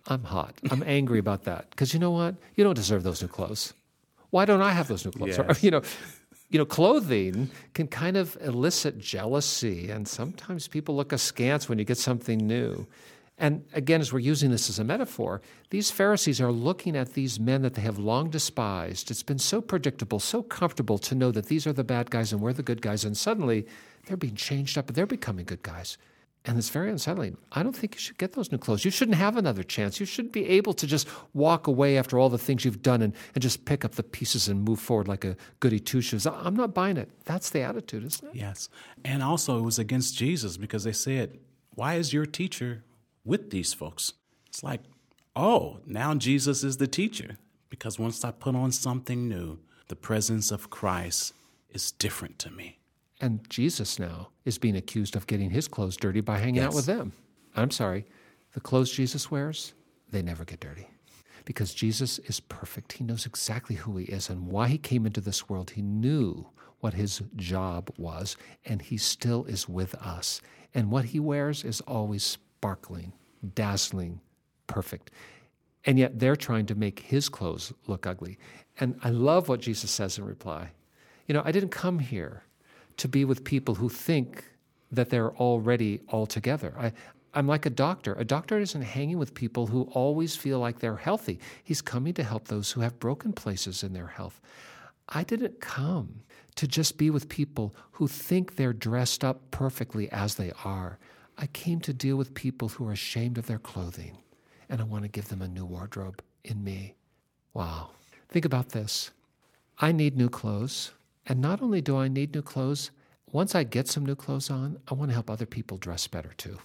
I'm 0.06 0.22
hot. 0.22 0.54
I'm 0.70 0.82
angry 0.86 1.18
about 1.18 1.44
that. 1.44 1.70
Because 1.70 1.92
you 1.92 2.00
know 2.00 2.10
what? 2.10 2.36
You 2.56 2.64
don't 2.64 2.74
deserve 2.74 3.02
those 3.02 3.20
new 3.22 3.28
clothes. 3.28 3.74
Why 4.30 4.44
don't 4.44 4.62
I 4.62 4.72
have 4.72 4.88
those 4.88 5.04
new 5.04 5.12
clothes? 5.12 5.38
Or, 5.38 5.46
you 5.60 5.70
know, 5.70 5.82
you 6.50 6.58
know, 6.58 6.64
clothing 6.64 7.50
can 7.72 7.88
kind 7.88 8.16
of 8.16 8.36
elicit 8.40 8.98
jealousy, 8.98 9.90
and 9.90 10.06
sometimes 10.06 10.68
people 10.68 10.94
look 10.94 11.12
askance 11.12 11.68
when 11.68 11.78
you 11.78 11.84
get 11.84 11.98
something 11.98 12.38
new. 12.38 12.86
And 13.36 13.64
again, 13.72 14.00
as 14.00 14.12
we're 14.12 14.20
using 14.20 14.50
this 14.50 14.68
as 14.70 14.78
a 14.78 14.84
metaphor, 14.84 15.40
these 15.70 15.90
Pharisees 15.90 16.40
are 16.40 16.52
looking 16.52 16.96
at 16.96 17.14
these 17.14 17.40
men 17.40 17.62
that 17.62 17.74
they 17.74 17.82
have 17.82 17.98
long 17.98 18.30
despised. 18.30 19.10
It's 19.10 19.24
been 19.24 19.40
so 19.40 19.60
predictable, 19.60 20.20
so 20.20 20.42
comfortable 20.42 20.98
to 20.98 21.16
know 21.16 21.32
that 21.32 21.46
these 21.46 21.66
are 21.66 21.72
the 21.72 21.82
bad 21.82 22.10
guys 22.10 22.32
and 22.32 22.40
we're 22.40 22.52
the 22.52 22.62
good 22.62 22.80
guys, 22.80 23.04
and 23.04 23.16
suddenly 23.16 23.66
they're 24.06 24.16
being 24.16 24.36
changed 24.36 24.78
up 24.78 24.88
and 24.88 24.94
they're 24.94 25.06
becoming 25.06 25.46
good 25.46 25.62
guys. 25.62 25.98
And 26.46 26.58
it's 26.58 26.68
very 26.68 26.90
unsettling. 26.90 27.38
I 27.52 27.62
don't 27.62 27.74
think 27.74 27.94
you 27.94 28.00
should 28.00 28.18
get 28.18 28.34
those 28.34 28.52
new 28.52 28.58
clothes. 28.58 28.84
You 28.84 28.90
shouldn't 28.90 29.16
have 29.16 29.38
another 29.38 29.62
chance. 29.62 29.98
You 29.98 30.04
shouldn't 30.04 30.34
be 30.34 30.46
able 30.46 30.74
to 30.74 30.86
just 30.86 31.08
walk 31.32 31.66
away 31.66 31.96
after 31.96 32.18
all 32.18 32.28
the 32.28 32.36
things 32.36 32.66
you've 32.66 32.82
done 32.82 33.00
and, 33.00 33.14
and 33.34 33.40
just 33.40 33.64
pick 33.64 33.82
up 33.82 33.92
the 33.92 34.02
pieces 34.02 34.48
and 34.48 34.62
move 34.62 34.78
forward 34.78 35.08
like 35.08 35.24
a 35.24 35.36
goody 35.60 35.80
two 35.80 36.02
shoes. 36.02 36.26
I'm 36.26 36.54
not 36.54 36.74
buying 36.74 36.98
it. 36.98 37.08
That's 37.24 37.48
the 37.48 37.62
attitude, 37.62 38.04
isn't 38.04 38.28
it? 38.28 38.34
Yes. 38.34 38.68
And 39.06 39.22
also, 39.22 39.58
it 39.58 39.62
was 39.62 39.78
against 39.78 40.18
Jesus 40.18 40.58
because 40.58 40.84
they 40.84 40.92
said, 40.92 41.38
Why 41.74 41.94
is 41.94 42.12
your 42.12 42.26
teacher 42.26 42.84
with 43.24 43.50
these 43.50 43.72
folks? 43.72 44.12
It's 44.46 44.62
like, 44.62 44.82
oh, 45.34 45.78
now 45.86 46.14
Jesus 46.14 46.62
is 46.62 46.76
the 46.76 46.86
teacher. 46.86 47.38
Because 47.70 47.98
once 47.98 48.22
I 48.24 48.30
put 48.30 48.54
on 48.54 48.70
something 48.70 49.28
new, 49.28 49.58
the 49.88 49.96
presence 49.96 50.50
of 50.50 50.70
Christ 50.70 51.32
is 51.70 51.90
different 51.90 52.38
to 52.40 52.50
me. 52.50 52.78
And 53.24 53.40
Jesus 53.48 53.98
now 53.98 54.28
is 54.44 54.58
being 54.58 54.76
accused 54.76 55.16
of 55.16 55.26
getting 55.26 55.48
his 55.48 55.66
clothes 55.66 55.96
dirty 55.96 56.20
by 56.20 56.36
hanging 56.36 56.62
out 56.62 56.74
with 56.74 56.84
them. 56.84 57.14
I'm 57.56 57.70
sorry, 57.70 58.04
the 58.52 58.60
clothes 58.60 58.92
Jesus 58.92 59.30
wears, 59.30 59.72
they 60.10 60.20
never 60.20 60.44
get 60.44 60.60
dirty. 60.60 60.88
Because 61.46 61.72
Jesus 61.72 62.18
is 62.18 62.38
perfect. 62.40 62.92
He 62.92 63.02
knows 63.02 63.24
exactly 63.24 63.76
who 63.76 63.96
he 63.96 64.04
is 64.04 64.28
and 64.28 64.48
why 64.48 64.68
he 64.68 64.76
came 64.76 65.06
into 65.06 65.22
this 65.22 65.48
world. 65.48 65.70
He 65.70 65.80
knew 65.80 66.48
what 66.80 66.92
his 66.92 67.22
job 67.34 67.90
was, 67.96 68.36
and 68.66 68.82
he 68.82 68.98
still 68.98 69.46
is 69.46 69.66
with 69.66 69.94
us. 69.94 70.42
And 70.74 70.90
what 70.90 71.06
he 71.06 71.18
wears 71.18 71.64
is 71.64 71.80
always 71.80 72.22
sparkling, 72.24 73.14
dazzling, 73.54 74.20
perfect. 74.66 75.10
And 75.86 75.98
yet 75.98 76.18
they're 76.18 76.36
trying 76.36 76.66
to 76.66 76.74
make 76.74 76.98
his 76.98 77.30
clothes 77.30 77.72
look 77.86 78.06
ugly. 78.06 78.36
And 78.78 78.98
I 79.02 79.08
love 79.08 79.48
what 79.48 79.62
Jesus 79.62 79.90
says 79.90 80.18
in 80.18 80.26
reply. 80.26 80.72
You 81.26 81.32
know, 81.32 81.42
I 81.42 81.52
didn't 81.52 81.70
come 81.70 82.00
here 82.00 82.42
to 82.96 83.08
be 83.08 83.24
with 83.24 83.44
people 83.44 83.74
who 83.76 83.88
think 83.88 84.44
that 84.90 85.10
they're 85.10 85.34
already 85.34 86.00
all 86.08 86.26
together. 86.26 86.74
I, 86.78 86.92
I'm 87.34 87.48
like 87.48 87.66
a 87.66 87.70
doctor. 87.70 88.14
A 88.14 88.24
doctor 88.24 88.58
isn't 88.60 88.82
hanging 88.82 89.18
with 89.18 89.34
people 89.34 89.66
who 89.66 89.82
always 89.92 90.36
feel 90.36 90.60
like 90.60 90.78
they're 90.78 90.96
healthy. 90.96 91.40
He's 91.64 91.82
coming 91.82 92.14
to 92.14 92.22
help 92.22 92.46
those 92.46 92.72
who 92.72 92.80
have 92.80 93.00
broken 93.00 93.32
places 93.32 93.82
in 93.82 93.92
their 93.92 94.06
health. 94.06 94.40
I 95.08 95.24
didn't 95.24 95.60
come 95.60 96.22
to 96.54 96.68
just 96.68 96.96
be 96.96 97.10
with 97.10 97.28
people 97.28 97.74
who 97.92 98.06
think 98.06 98.54
they're 98.54 98.72
dressed 98.72 99.24
up 99.24 99.50
perfectly 99.50 100.10
as 100.12 100.36
they 100.36 100.52
are. 100.64 100.98
I 101.36 101.46
came 101.48 101.80
to 101.80 101.92
deal 101.92 102.16
with 102.16 102.34
people 102.34 102.68
who 102.68 102.86
are 102.88 102.92
ashamed 102.92 103.38
of 103.38 103.46
their 103.46 103.58
clothing, 103.58 104.18
and 104.68 104.80
I 104.80 104.84
want 104.84 105.02
to 105.02 105.08
give 105.08 105.28
them 105.28 105.42
a 105.42 105.48
new 105.48 105.64
wardrobe 105.64 106.22
in 106.44 106.62
me. 106.62 106.94
Wow. 107.52 107.90
Think 108.28 108.44
about 108.44 108.70
this. 108.70 109.10
I 109.78 109.90
need 109.90 110.16
new 110.16 110.28
clothes. 110.28 110.92
And 111.26 111.40
not 111.40 111.62
only 111.62 111.80
do 111.80 111.96
I 111.96 112.08
need 112.08 112.34
new 112.34 112.42
clothes, 112.42 112.90
once 113.32 113.54
I 113.54 113.64
get 113.64 113.88
some 113.88 114.04
new 114.04 114.14
clothes 114.14 114.50
on, 114.50 114.78
I 114.88 114.94
want 114.94 115.10
to 115.10 115.14
help 115.14 115.30
other 115.30 115.46
people 115.46 115.76
dress 115.78 116.06
better 116.06 116.32
too. 116.36 116.58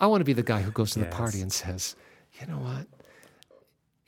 I 0.00 0.06
want 0.06 0.20
to 0.20 0.24
be 0.24 0.32
the 0.32 0.42
guy 0.42 0.62
who 0.62 0.70
goes 0.70 0.92
to 0.92 0.98
the 0.98 1.06
party 1.06 1.40
and 1.40 1.52
says, 1.52 1.96
you 2.40 2.46
know 2.46 2.58
what? 2.58 2.86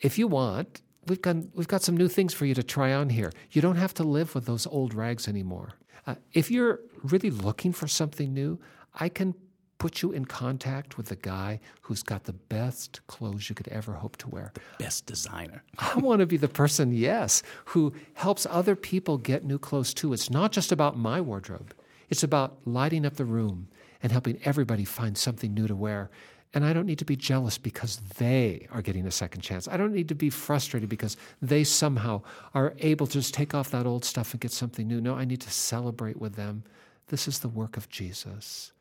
If 0.01 0.19
you 0.19 0.27
want, 0.27 0.83
we've 1.07 1.23
got, 1.23 1.37
we've 1.55 1.69
got 1.69 1.83
some 1.83 1.97
new 1.97 2.09
things 2.09 2.35
for 2.35 2.47
you 2.47 2.55
to 2.55 2.62
try 2.62 2.93
on 2.93 3.09
here. 3.11 3.33
You 3.53 3.62
don't 3.62 3.77
have 3.77 3.95
to 3.95 4.03
live 4.03 4.35
with 4.35 4.45
those 4.45 4.67
old 4.67 4.93
rags 4.93 5.29
anymore. 5.29 5.75
Uh, 6.07 6.17
if 6.33 6.51
you're 6.51 6.81
really 7.03 7.31
looking 7.31 7.73
for 7.73 7.87
something 7.87 8.35
new, 8.35 8.59
I 8.95 9.09
can 9.09 9.35
put 9.78 10.02
you 10.02 10.12
in 10.12 10.24
contact 10.24 10.96
with 10.96 11.06
the 11.06 11.16
guy 11.16 11.60
who's 11.82 12.02
got 12.02 12.24
the 12.24 12.32
best 12.32 13.00
clothes 13.06 13.48
you 13.48 13.54
could 13.54 13.68
ever 13.68 13.92
hope 13.92 14.16
to 14.18 14.28
wear. 14.28 14.52
The 14.54 14.84
Best 14.84 15.06
designer. 15.06 15.62
I 15.78 15.98
want 15.98 16.20
to 16.20 16.26
be 16.26 16.37
the 16.37 16.48
person, 16.48 16.92
yes, 16.92 17.42
who 17.66 17.92
helps 18.14 18.46
other 18.48 18.76
people 18.76 19.18
get 19.18 19.44
new 19.44 19.58
clothes 19.58 19.92
too. 19.92 20.12
It's 20.12 20.30
not 20.30 20.52
just 20.52 20.72
about 20.72 20.96
my 20.96 21.20
wardrobe, 21.20 21.74
it's 22.08 22.22
about 22.22 22.58
lighting 22.64 23.04
up 23.04 23.16
the 23.16 23.24
room 23.24 23.68
and 24.02 24.12
helping 24.12 24.38
everybody 24.44 24.84
find 24.84 25.16
something 25.16 25.54
new 25.54 25.66
to 25.66 25.74
wear. 25.74 26.10
And 26.52 26.64
I 26.64 26.72
don't 26.72 26.87
need 26.87 27.00
to 27.00 27.04
be 27.04 27.16
jealous 27.16 27.58
because 27.58 27.96
they 28.16 28.68
are 28.70 28.80
getting 28.80 29.06
a 29.06 29.10
second 29.10 29.40
chance. 29.40 29.66
I 29.66 29.76
don't 29.76 29.92
need 29.92 30.08
to 30.10 30.14
be 30.14 30.30
frustrated 30.30 30.88
because 30.88 31.16
they 31.42 31.64
somehow 31.64 32.22
are 32.54 32.74
able 32.78 33.08
to 33.08 33.14
just 33.14 33.34
take 33.34 33.54
off 33.54 33.72
that 33.72 33.87
old 33.87 34.04
stuff 34.04 34.32
and 34.32 34.40
get 34.40 34.52
something 34.52 34.87
new. 34.87 35.00
No, 35.00 35.16
I 35.16 35.24
need 35.24 35.40
to 35.40 35.50
celebrate 35.50 36.20
with 36.20 36.37
them. 36.37 36.62
This 37.08 37.26
is 37.26 37.40
the 37.40 37.48
work 37.48 37.76
of 37.76 37.88
Jesus. 37.88 38.72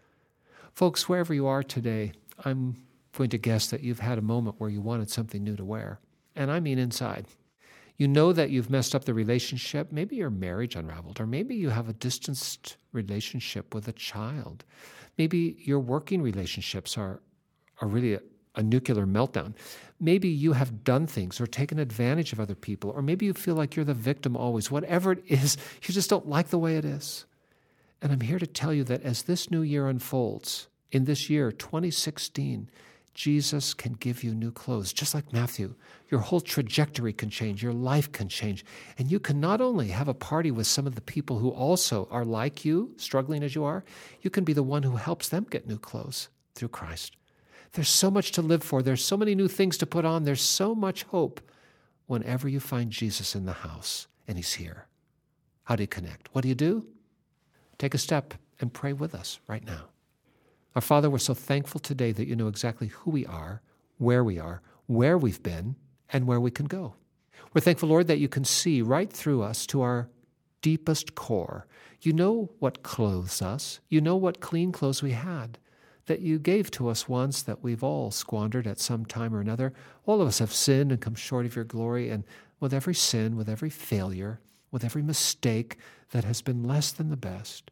Folks, 0.74 1.08
wherever 1.08 1.36
you 1.36 1.46
are 1.46 1.62
today, 1.62 2.14
I'm 2.44 2.78
going 3.16 3.30
to 3.30 3.38
guess 3.38 3.68
that 3.68 3.82
you've 3.82 4.00
had 4.00 4.18
a 4.18 4.24
moment 4.24 4.56
where 4.58 4.72
you 4.72 4.82
wanted 4.82 5.10
something 5.12 5.44
new 5.44 5.56
to 5.56 5.64
wear. 5.64 6.00
And 6.36 6.50
I 6.50 6.60
mean 6.60 6.80
inside. 6.80 7.28
You 7.98 8.08
know 8.08 8.34
that 8.34 8.50
you've 8.50 8.72
messed 8.72 8.96
up 8.96 9.06
the 9.06 9.14
relationship. 9.14 9.92
Maybe 9.92 10.16
your 10.16 10.32
marriage 10.32 10.76
unraveled, 10.76 11.20
or 11.22 11.28
maybe 11.28 11.56
you 11.56 11.70
have 11.70 11.90
a 11.90 11.94
distanced 11.94 12.78
relationship 12.92 13.76
with 13.76 13.88
a 13.88 13.94
child. 13.94 14.66
Maybe 15.16 15.58
your 15.60 15.80
working 15.80 16.24
relationships 16.24 16.98
are, 16.98 17.22
are 17.80 17.88
really 17.88 18.16
a, 18.16 18.22
a 18.56 18.64
nuclear 18.64 19.06
meltdown. 19.06 19.54
Maybe 20.00 20.28
you 20.28 20.54
have 20.54 20.84
done 20.84 21.06
things 21.06 21.40
or 21.40 21.46
taken 21.46 21.78
advantage 21.78 22.34
of 22.34 22.40
other 22.40 22.56
people, 22.56 22.90
or 22.90 23.04
maybe 23.04 23.28
you 23.28 23.34
feel 23.34 23.54
like 23.54 23.76
you're 23.76 23.86
the 23.86 23.94
victim 23.94 24.36
always. 24.36 24.72
Whatever 24.72 25.12
it 25.12 25.24
is, 25.28 25.56
you 25.84 25.94
just 25.94 26.10
don't 26.10 26.28
like 26.28 26.48
the 26.48 26.58
way 26.58 26.78
it 26.78 26.86
is. 26.86 27.26
And 28.04 28.12
I'm 28.12 28.20
here 28.20 28.38
to 28.38 28.46
tell 28.46 28.74
you 28.74 28.84
that 28.84 29.04
as 29.04 29.24
this 29.24 29.50
new 29.50 29.62
year 29.62 29.88
unfolds, 29.88 30.68
in 30.92 31.06
this 31.06 31.30
year, 31.30 31.54
2016, 31.54 32.70
Jesus 33.14 33.74
can 33.74 33.94
give 33.94 34.26
you 34.26 34.36
new 34.36 34.52
clothes, 34.52 34.92
just 34.92 35.16
like 35.16 35.32
Matthew. 35.32 35.76
Your 36.10 36.20
whole 36.20 36.42
trajectory 36.42 37.14
can 37.14 37.30
change, 37.30 37.64
your 37.64 37.72
life 37.72 38.12
can 38.12 38.28
change. 38.28 38.66
And 38.98 39.10
you 39.10 39.22
can 39.22 39.40
not 39.40 39.62
only 39.62 39.88
have 39.88 40.10
a 40.10 40.14
party 40.14 40.52
with 40.52 40.68
some 40.68 40.86
of 40.86 40.96
the 40.96 41.02
people 41.02 41.40
who 41.40 41.50
also 41.50 42.10
are 42.12 42.26
like 42.26 42.66
you, 42.66 42.92
struggling 42.98 43.42
as 43.42 43.56
you 43.56 43.64
are, 43.64 43.86
you 44.22 44.30
can 44.30 44.44
be 44.44 44.54
the 44.54 44.64
one 44.64 44.84
who 44.84 44.98
helps 44.98 45.30
them 45.30 45.48
get 45.50 45.66
new 45.66 45.80
clothes 45.80 46.28
through 46.56 46.70
Christ. 46.70 47.16
There's 47.72 47.88
so 47.88 48.12
much 48.12 48.34
to 48.34 48.42
live 48.42 48.64
for, 48.64 48.82
there's 48.84 49.04
so 49.04 49.16
many 49.16 49.34
new 49.34 49.48
things 49.48 49.78
to 49.78 49.86
put 49.86 50.04
on, 50.04 50.26
there's 50.26 50.42
so 50.42 50.76
much 50.76 51.04
hope 51.04 51.40
whenever 52.08 52.50
you 52.50 52.60
find 52.60 52.92
Jesus 52.92 53.34
in 53.34 53.46
the 53.46 53.54
house 53.54 54.08
and 54.28 54.38
he's 54.38 54.56
here. 54.56 54.88
How 55.64 55.78
do 55.78 55.84
you 55.84 55.88
connect? 55.88 56.28
What 56.34 56.42
do 56.42 56.50
you 56.50 56.56
do? 56.56 56.86
Take 57.84 57.96
a 57.96 57.98
step 57.98 58.36
and 58.62 58.72
pray 58.72 58.94
with 58.94 59.14
us 59.14 59.42
right 59.46 59.66
now. 59.66 59.88
Our 60.74 60.82
Father, 60.82 61.10
we're 61.10 61.18
so 61.18 61.34
thankful 61.34 61.82
today 61.82 62.14
that 62.14 62.30
you 62.30 62.36
know 62.38 62.48
exactly 62.48 62.88
who 62.88 63.12
we 63.12 63.26
are, 63.26 63.62
where 63.98 64.24
we 64.24 64.40
are, 64.40 64.62
where 64.86 65.18
we've 65.18 65.44
been, 65.44 65.76
and 66.14 66.26
where 66.26 66.40
we 66.40 66.50
can 66.50 66.68
go. 66.68 66.94
We're 67.54 67.60
thankful, 67.60 67.90
Lord, 67.90 68.08
that 68.08 68.20
you 68.20 68.30
can 68.30 68.46
see 68.46 68.82
right 68.82 69.12
through 69.12 69.42
us 69.42 69.68
to 69.68 69.82
our 69.82 70.08
deepest 70.62 71.16
core. 71.16 71.68
You 72.02 72.14
know 72.14 72.52
what 72.60 72.84
clothes 72.84 73.42
us, 73.42 73.82
you 73.90 74.00
know 74.00 74.16
what 74.16 74.40
clean 74.40 74.72
clothes 74.72 75.04
we 75.04 75.12
had. 75.12 75.58
That 76.06 76.22
you 76.22 76.40
gave 76.40 76.72
to 76.72 76.88
us 76.88 77.10
once 77.10 77.42
that 77.42 77.64
we've 77.64 77.84
all 77.84 78.12
squandered 78.12 78.66
at 78.66 78.80
some 78.80 79.06
time 79.06 79.36
or 79.36 79.42
another. 79.42 79.74
All 80.06 80.22
of 80.22 80.28
us 80.30 80.40
have 80.40 80.54
sinned 80.54 80.94
and 80.94 81.02
come 81.02 81.16
short 81.16 81.46
of 81.46 81.58
your 81.58 81.66
glory, 81.66 82.10
and 82.10 82.24
with 82.62 82.74
every 82.74 82.96
sin, 82.96 83.36
with 83.36 83.50
every 83.50 83.70
failure, 83.70 84.40
with 84.74 84.84
every 84.84 85.04
mistake 85.04 85.78
that 86.12 86.26
has 86.26 86.42
been 86.42 86.64
less 86.64 86.92
than 86.92 87.10
the 87.10 87.16
best, 87.16 87.72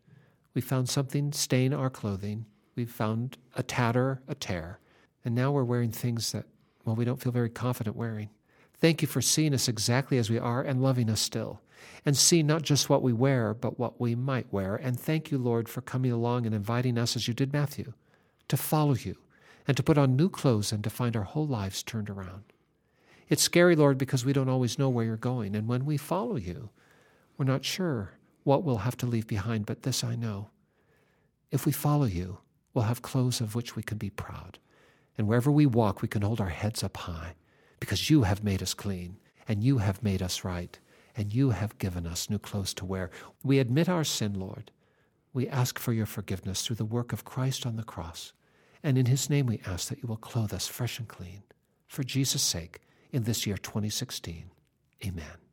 we 0.54 0.62
found 0.62 0.88
something 0.88 1.34
stain 1.34 1.74
our 1.74 1.90
clothing. 1.90 2.46
We've 2.76 2.92
found 2.92 3.38
a 3.56 3.64
tatter, 3.64 4.22
a 4.28 4.36
tear. 4.36 4.80
And 5.26 5.36
now 5.36 5.52
we're 5.52 5.64
wearing 5.64 5.92
things 5.92 6.32
that, 6.32 6.46
well, 6.86 6.96
we 6.96 7.04
don't 7.04 7.20
feel 7.20 7.32
very 7.32 7.50
confident 7.50 7.96
wearing. 7.96 8.30
Thank 8.80 9.02
you 9.02 9.08
for 9.08 9.22
seeing 9.22 9.54
us 9.54 9.68
exactly 9.68 10.18
as 10.18 10.30
we 10.30 10.40
are 10.40 10.62
and 10.62 10.82
loving 10.82 11.10
us 11.10 11.22
still. 11.22 11.62
And 12.06 12.16
see 12.16 12.44
not 12.44 12.62
just 12.62 12.90
what 12.90 13.02
we 13.02 13.14
wear, 13.14 13.54
but 13.54 13.80
what 13.80 14.00
we 14.00 14.14
might 14.14 14.52
wear. 14.54 14.76
And 14.76 15.00
thank 15.00 15.32
you, 15.32 15.38
Lord, 15.38 15.68
for 15.68 15.82
coming 15.82 16.12
along 16.12 16.46
and 16.46 16.54
inviting 16.54 16.98
us, 16.98 17.16
as 17.16 17.28
you 17.28 17.34
did 17.34 17.52
Matthew, 17.52 17.94
to 18.48 18.58
follow 18.58 18.94
you 18.94 19.18
and 19.68 19.76
to 19.76 19.84
put 19.84 19.98
on 19.98 20.16
new 20.16 20.30
clothes 20.30 20.72
and 20.72 20.84
to 20.84 20.90
find 20.90 21.16
our 21.16 21.24
whole 21.24 21.48
lives 21.48 21.82
turned 21.82 22.10
around. 22.10 22.44
It's 23.30 23.42
scary, 23.42 23.76
Lord, 23.76 23.98
because 23.98 24.26
we 24.26 24.34
don't 24.34 24.50
always 24.50 24.78
know 24.78 24.90
where 24.90 25.06
you're 25.06 25.16
going. 25.16 25.56
And 25.56 25.68
when 25.68 25.86
we 25.86 25.98
follow 25.98 26.36
you, 26.36 26.70
we're 27.42 27.46
not 27.52 27.66
sure 27.66 28.12
what 28.44 28.64
we'll 28.64 28.78
have 28.78 28.96
to 28.96 29.08
leave 29.08 29.26
behind, 29.26 29.66
but 29.66 29.82
this 29.82 30.04
I 30.04 30.16
know. 30.16 30.52
If 31.50 31.66
we 31.66 31.72
follow 31.72 32.06
you, 32.06 32.38
we'll 32.72 32.84
have 32.84 33.02
clothes 33.02 33.42
of 33.42 33.56
which 33.56 33.76
we 33.76 33.82
can 33.82 33.98
be 33.98 34.12
proud. 34.12 34.60
And 35.18 35.28
wherever 35.28 35.50
we 35.50 35.66
walk, 35.66 36.04
we 36.04 36.08
can 36.08 36.22
hold 36.22 36.40
our 36.40 36.50
heads 36.50 36.84
up 36.84 36.96
high 36.98 37.34
because 37.80 38.12
you 38.12 38.22
have 38.22 38.44
made 38.44 38.62
us 38.62 38.76
clean 38.76 39.18
and 39.48 39.64
you 39.64 39.80
have 39.80 40.04
made 40.04 40.22
us 40.22 40.44
right 40.44 40.78
and 41.18 41.34
you 41.34 41.50
have 41.50 41.80
given 41.80 42.06
us 42.06 42.30
new 42.30 42.38
clothes 42.38 42.76
to 42.76 42.86
wear. 42.86 43.10
We 43.44 43.58
admit 43.58 43.90
our 43.90 44.04
sin, 44.04 44.40
Lord. 44.40 44.70
We 45.34 45.48
ask 45.48 45.80
for 45.80 45.94
your 45.94 46.06
forgiveness 46.06 46.64
through 46.64 46.76
the 46.76 46.86
work 46.86 47.12
of 47.12 47.26
Christ 47.26 47.66
on 47.66 47.76
the 47.76 47.82
cross. 47.82 48.34
And 48.84 49.00
in 49.00 49.08
his 49.08 49.32
name, 49.32 49.48
we 49.48 49.64
ask 49.66 49.90
that 49.90 50.04
you 50.04 50.08
will 50.08 50.16
clothe 50.16 50.54
us 50.54 50.68
fresh 50.68 51.00
and 51.00 51.08
clean. 51.08 51.42
For 51.88 52.04
Jesus' 52.04 52.44
sake, 52.44 52.82
in 53.12 53.24
this 53.24 53.48
year 53.48 53.58
2016. 53.58 54.52
Amen. 55.04 55.51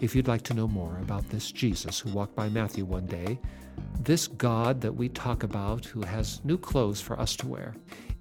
If 0.00 0.14
you'd 0.14 0.28
like 0.28 0.42
to 0.42 0.54
know 0.54 0.68
more 0.68 0.96
about 1.02 1.28
this 1.28 1.50
Jesus 1.50 1.98
who 1.98 2.12
walked 2.12 2.36
by 2.36 2.48
Matthew 2.48 2.84
one 2.84 3.06
day, 3.06 3.40
this 3.98 4.28
God 4.28 4.80
that 4.80 4.94
we 4.94 5.08
talk 5.08 5.42
about 5.42 5.84
who 5.86 6.02
has 6.02 6.40
new 6.44 6.56
clothes 6.56 7.00
for 7.00 7.18
us 7.18 7.34
to 7.36 7.48
wear, 7.48 7.74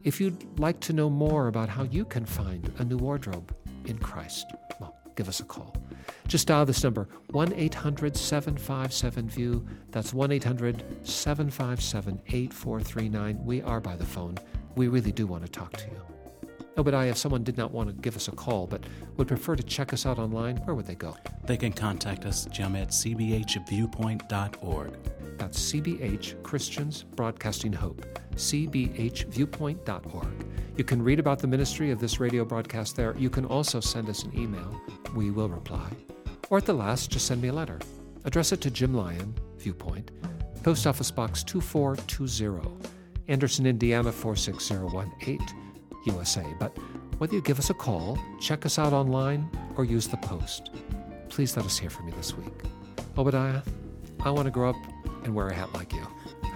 if 0.03 0.19
you'd 0.19 0.59
like 0.59 0.79
to 0.81 0.93
know 0.93 1.07
more 1.07 1.47
about 1.47 1.69
how 1.69 1.83
you 1.83 2.03
can 2.03 2.25
find 2.25 2.73
a 2.79 2.83
new 2.83 2.97
wardrobe 2.97 3.55
in 3.85 3.99
Christ, 3.99 4.47
well, 4.79 4.97
give 5.15 5.29
us 5.29 5.39
a 5.39 5.43
call. 5.43 5.75
Just 6.27 6.47
dial 6.47 6.65
this 6.65 6.83
number, 6.83 7.07
1 7.29 7.53
800 7.53 8.17
757 8.17 9.29
VIEW. 9.29 9.67
That's 9.91 10.15
1 10.15 10.31
800 10.31 10.83
757 11.07 12.21
8439. 12.27 13.45
We 13.45 13.61
are 13.61 13.79
by 13.79 13.95
the 13.95 14.05
phone. 14.05 14.35
We 14.75 14.87
really 14.87 15.11
do 15.11 15.27
want 15.27 15.45
to 15.45 15.51
talk 15.51 15.73
to 15.73 15.85
you. 15.85 16.16
Obadiah, 16.77 17.09
if 17.09 17.17
someone 17.17 17.43
did 17.43 17.57
not 17.57 17.71
want 17.71 17.89
to 17.89 17.95
give 17.95 18.15
us 18.15 18.27
a 18.27 18.31
call 18.31 18.67
but 18.67 18.83
would 19.17 19.27
prefer 19.27 19.55
to 19.55 19.63
check 19.63 19.93
us 19.93 20.05
out 20.05 20.19
online, 20.19 20.57
where 20.57 20.75
would 20.75 20.85
they 20.85 20.93
go? 20.95 21.17
They 21.45 21.57
can 21.57 21.73
contact 21.73 22.25
us, 22.25 22.45
Jim, 22.45 22.75
at 22.75 22.89
cbhviewpoint.org. 22.89 24.93
That's 25.37 25.71
CBH 25.71 26.43
Christians 26.43 27.03
Broadcasting 27.03 27.73
Hope, 27.73 28.05
cbhviewpoint.org. 28.35 30.45
You 30.77 30.83
can 30.83 31.01
read 31.01 31.19
about 31.19 31.39
the 31.39 31.47
ministry 31.47 31.89
of 31.89 31.99
this 31.99 32.19
radio 32.19 32.45
broadcast 32.45 32.95
there. 32.95 33.15
You 33.17 33.31
can 33.31 33.45
also 33.45 33.79
send 33.79 34.09
us 34.09 34.23
an 34.23 34.37
email. 34.37 34.79
We 35.15 35.31
will 35.31 35.49
reply. 35.49 35.89
Or 36.49 36.59
at 36.59 36.65
the 36.65 36.73
last, 36.73 37.09
just 37.09 37.25
send 37.25 37.41
me 37.41 37.47
a 37.47 37.53
letter. 37.53 37.79
Address 38.25 38.51
it 38.51 38.61
to 38.61 38.69
Jim 38.69 38.93
Lyon, 38.93 39.33
Viewpoint, 39.57 40.11
Post 40.63 40.85
Office 40.85 41.09
Box 41.09 41.43
2420, 41.43 42.87
Anderson, 43.27 43.65
Indiana 43.65 44.11
46018. 44.11 45.66
USA. 46.07 46.45
But 46.59 46.75
whether 47.17 47.33
you 47.33 47.41
give 47.41 47.59
us 47.59 47.69
a 47.69 47.73
call, 47.73 48.17
check 48.39 48.65
us 48.65 48.77
out 48.77 48.93
online, 48.93 49.49
or 49.75 49.85
use 49.85 50.07
the 50.07 50.17
post, 50.17 50.71
please 51.29 51.55
let 51.55 51.65
us 51.65 51.77
hear 51.77 51.89
from 51.89 52.07
you 52.07 52.13
this 52.15 52.35
week. 52.35 52.53
Obadiah, 53.17 53.61
I 54.21 54.31
want 54.31 54.45
to 54.45 54.51
grow 54.51 54.69
up 54.69 54.75
and 55.23 55.33
wear 55.33 55.47
a 55.47 55.53
hat 55.53 55.73
like 55.73 55.93
you. 55.93 56.05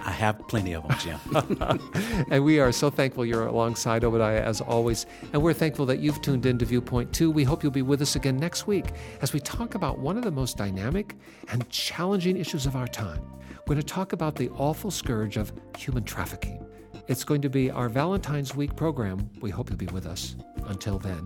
I 0.04 0.10
have 0.10 0.46
plenty 0.48 0.72
of 0.72 0.86
them, 0.86 0.98
Jim. 0.98 2.26
and 2.30 2.44
we 2.44 2.58
are 2.58 2.72
so 2.72 2.90
thankful 2.90 3.24
you're 3.24 3.46
alongside 3.46 4.04
Obadiah 4.04 4.42
as 4.42 4.60
always. 4.60 5.06
And 5.32 5.42
we're 5.42 5.52
thankful 5.52 5.86
that 5.86 6.00
you've 6.00 6.20
tuned 6.20 6.44
in 6.46 6.58
to 6.58 6.64
Viewpoint 6.64 7.12
2. 7.12 7.30
We 7.30 7.44
hope 7.44 7.62
you'll 7.62 7.72
be 7.72 7.82
with 7.82 8.02
us 8.02 8.16
again 8.16 8.36
next 8.36 8.66
week 8.66 8.86
as 9.20 9.32
we 9.32 9.40
talk 9.40 9.74
about 9.74 9.98
one 9.98 10.16
of 10.16 10.24
the 10.24 10.30
most 10.30 10.56
dynamic 10.56 11.14
and 11.50 11.68
challenging 11.70 12.36
issues 12.36 12.66
of 12.66 12.74
our 12.74 12.88
time. 12.88 13.22
We're 13.66 13.74
going 13.74 13.86
to 13.86 13.94
talk 13.94 14.12
about 14.12 14.34
the 14.34 14.50
awful 14.50 14.90
scourge 14.90 15.36
of 15.36 15.52
human 15.78 16.02
trafficking. 16.02 16.61
It's 17.08 17.24
going 17.24 17.42
to 17.42 17.50
be 17.50 17.70
our 17.70 17.88
Valentine's 17.88 18.54
Week 18.54 18.76
program. 18.76 19.28
We 19.40 19.50
hope 19.50 19.70
you'll 19.70 19.78
be 19.78 19.86
with 19.86 20.06
us. 20.06 20.36
Until 20.66 20.98
then, 20.98 21.24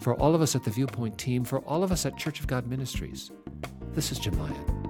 for 0.00 0.14
all 0.14 0.34
of 0.34 0.42
us 0.42 0.54
at 0.54 0.62
the 0.62 0.70
Viewpoint 0.70 1.18
team, 1.18 1.44
for 1.44 1.60
all 1.60 1.82
of 1.82 1.90
us 1.90 2.06
at 2.06 2.16
Church 2.16 2.40
of 2.40 2.46
God 2.46 2.66
Ministries, 2.66 3.32
this 3.92 4.12
is 4.12 4.18
Jim 4.18 4.38
Lyon. 4.38 4.86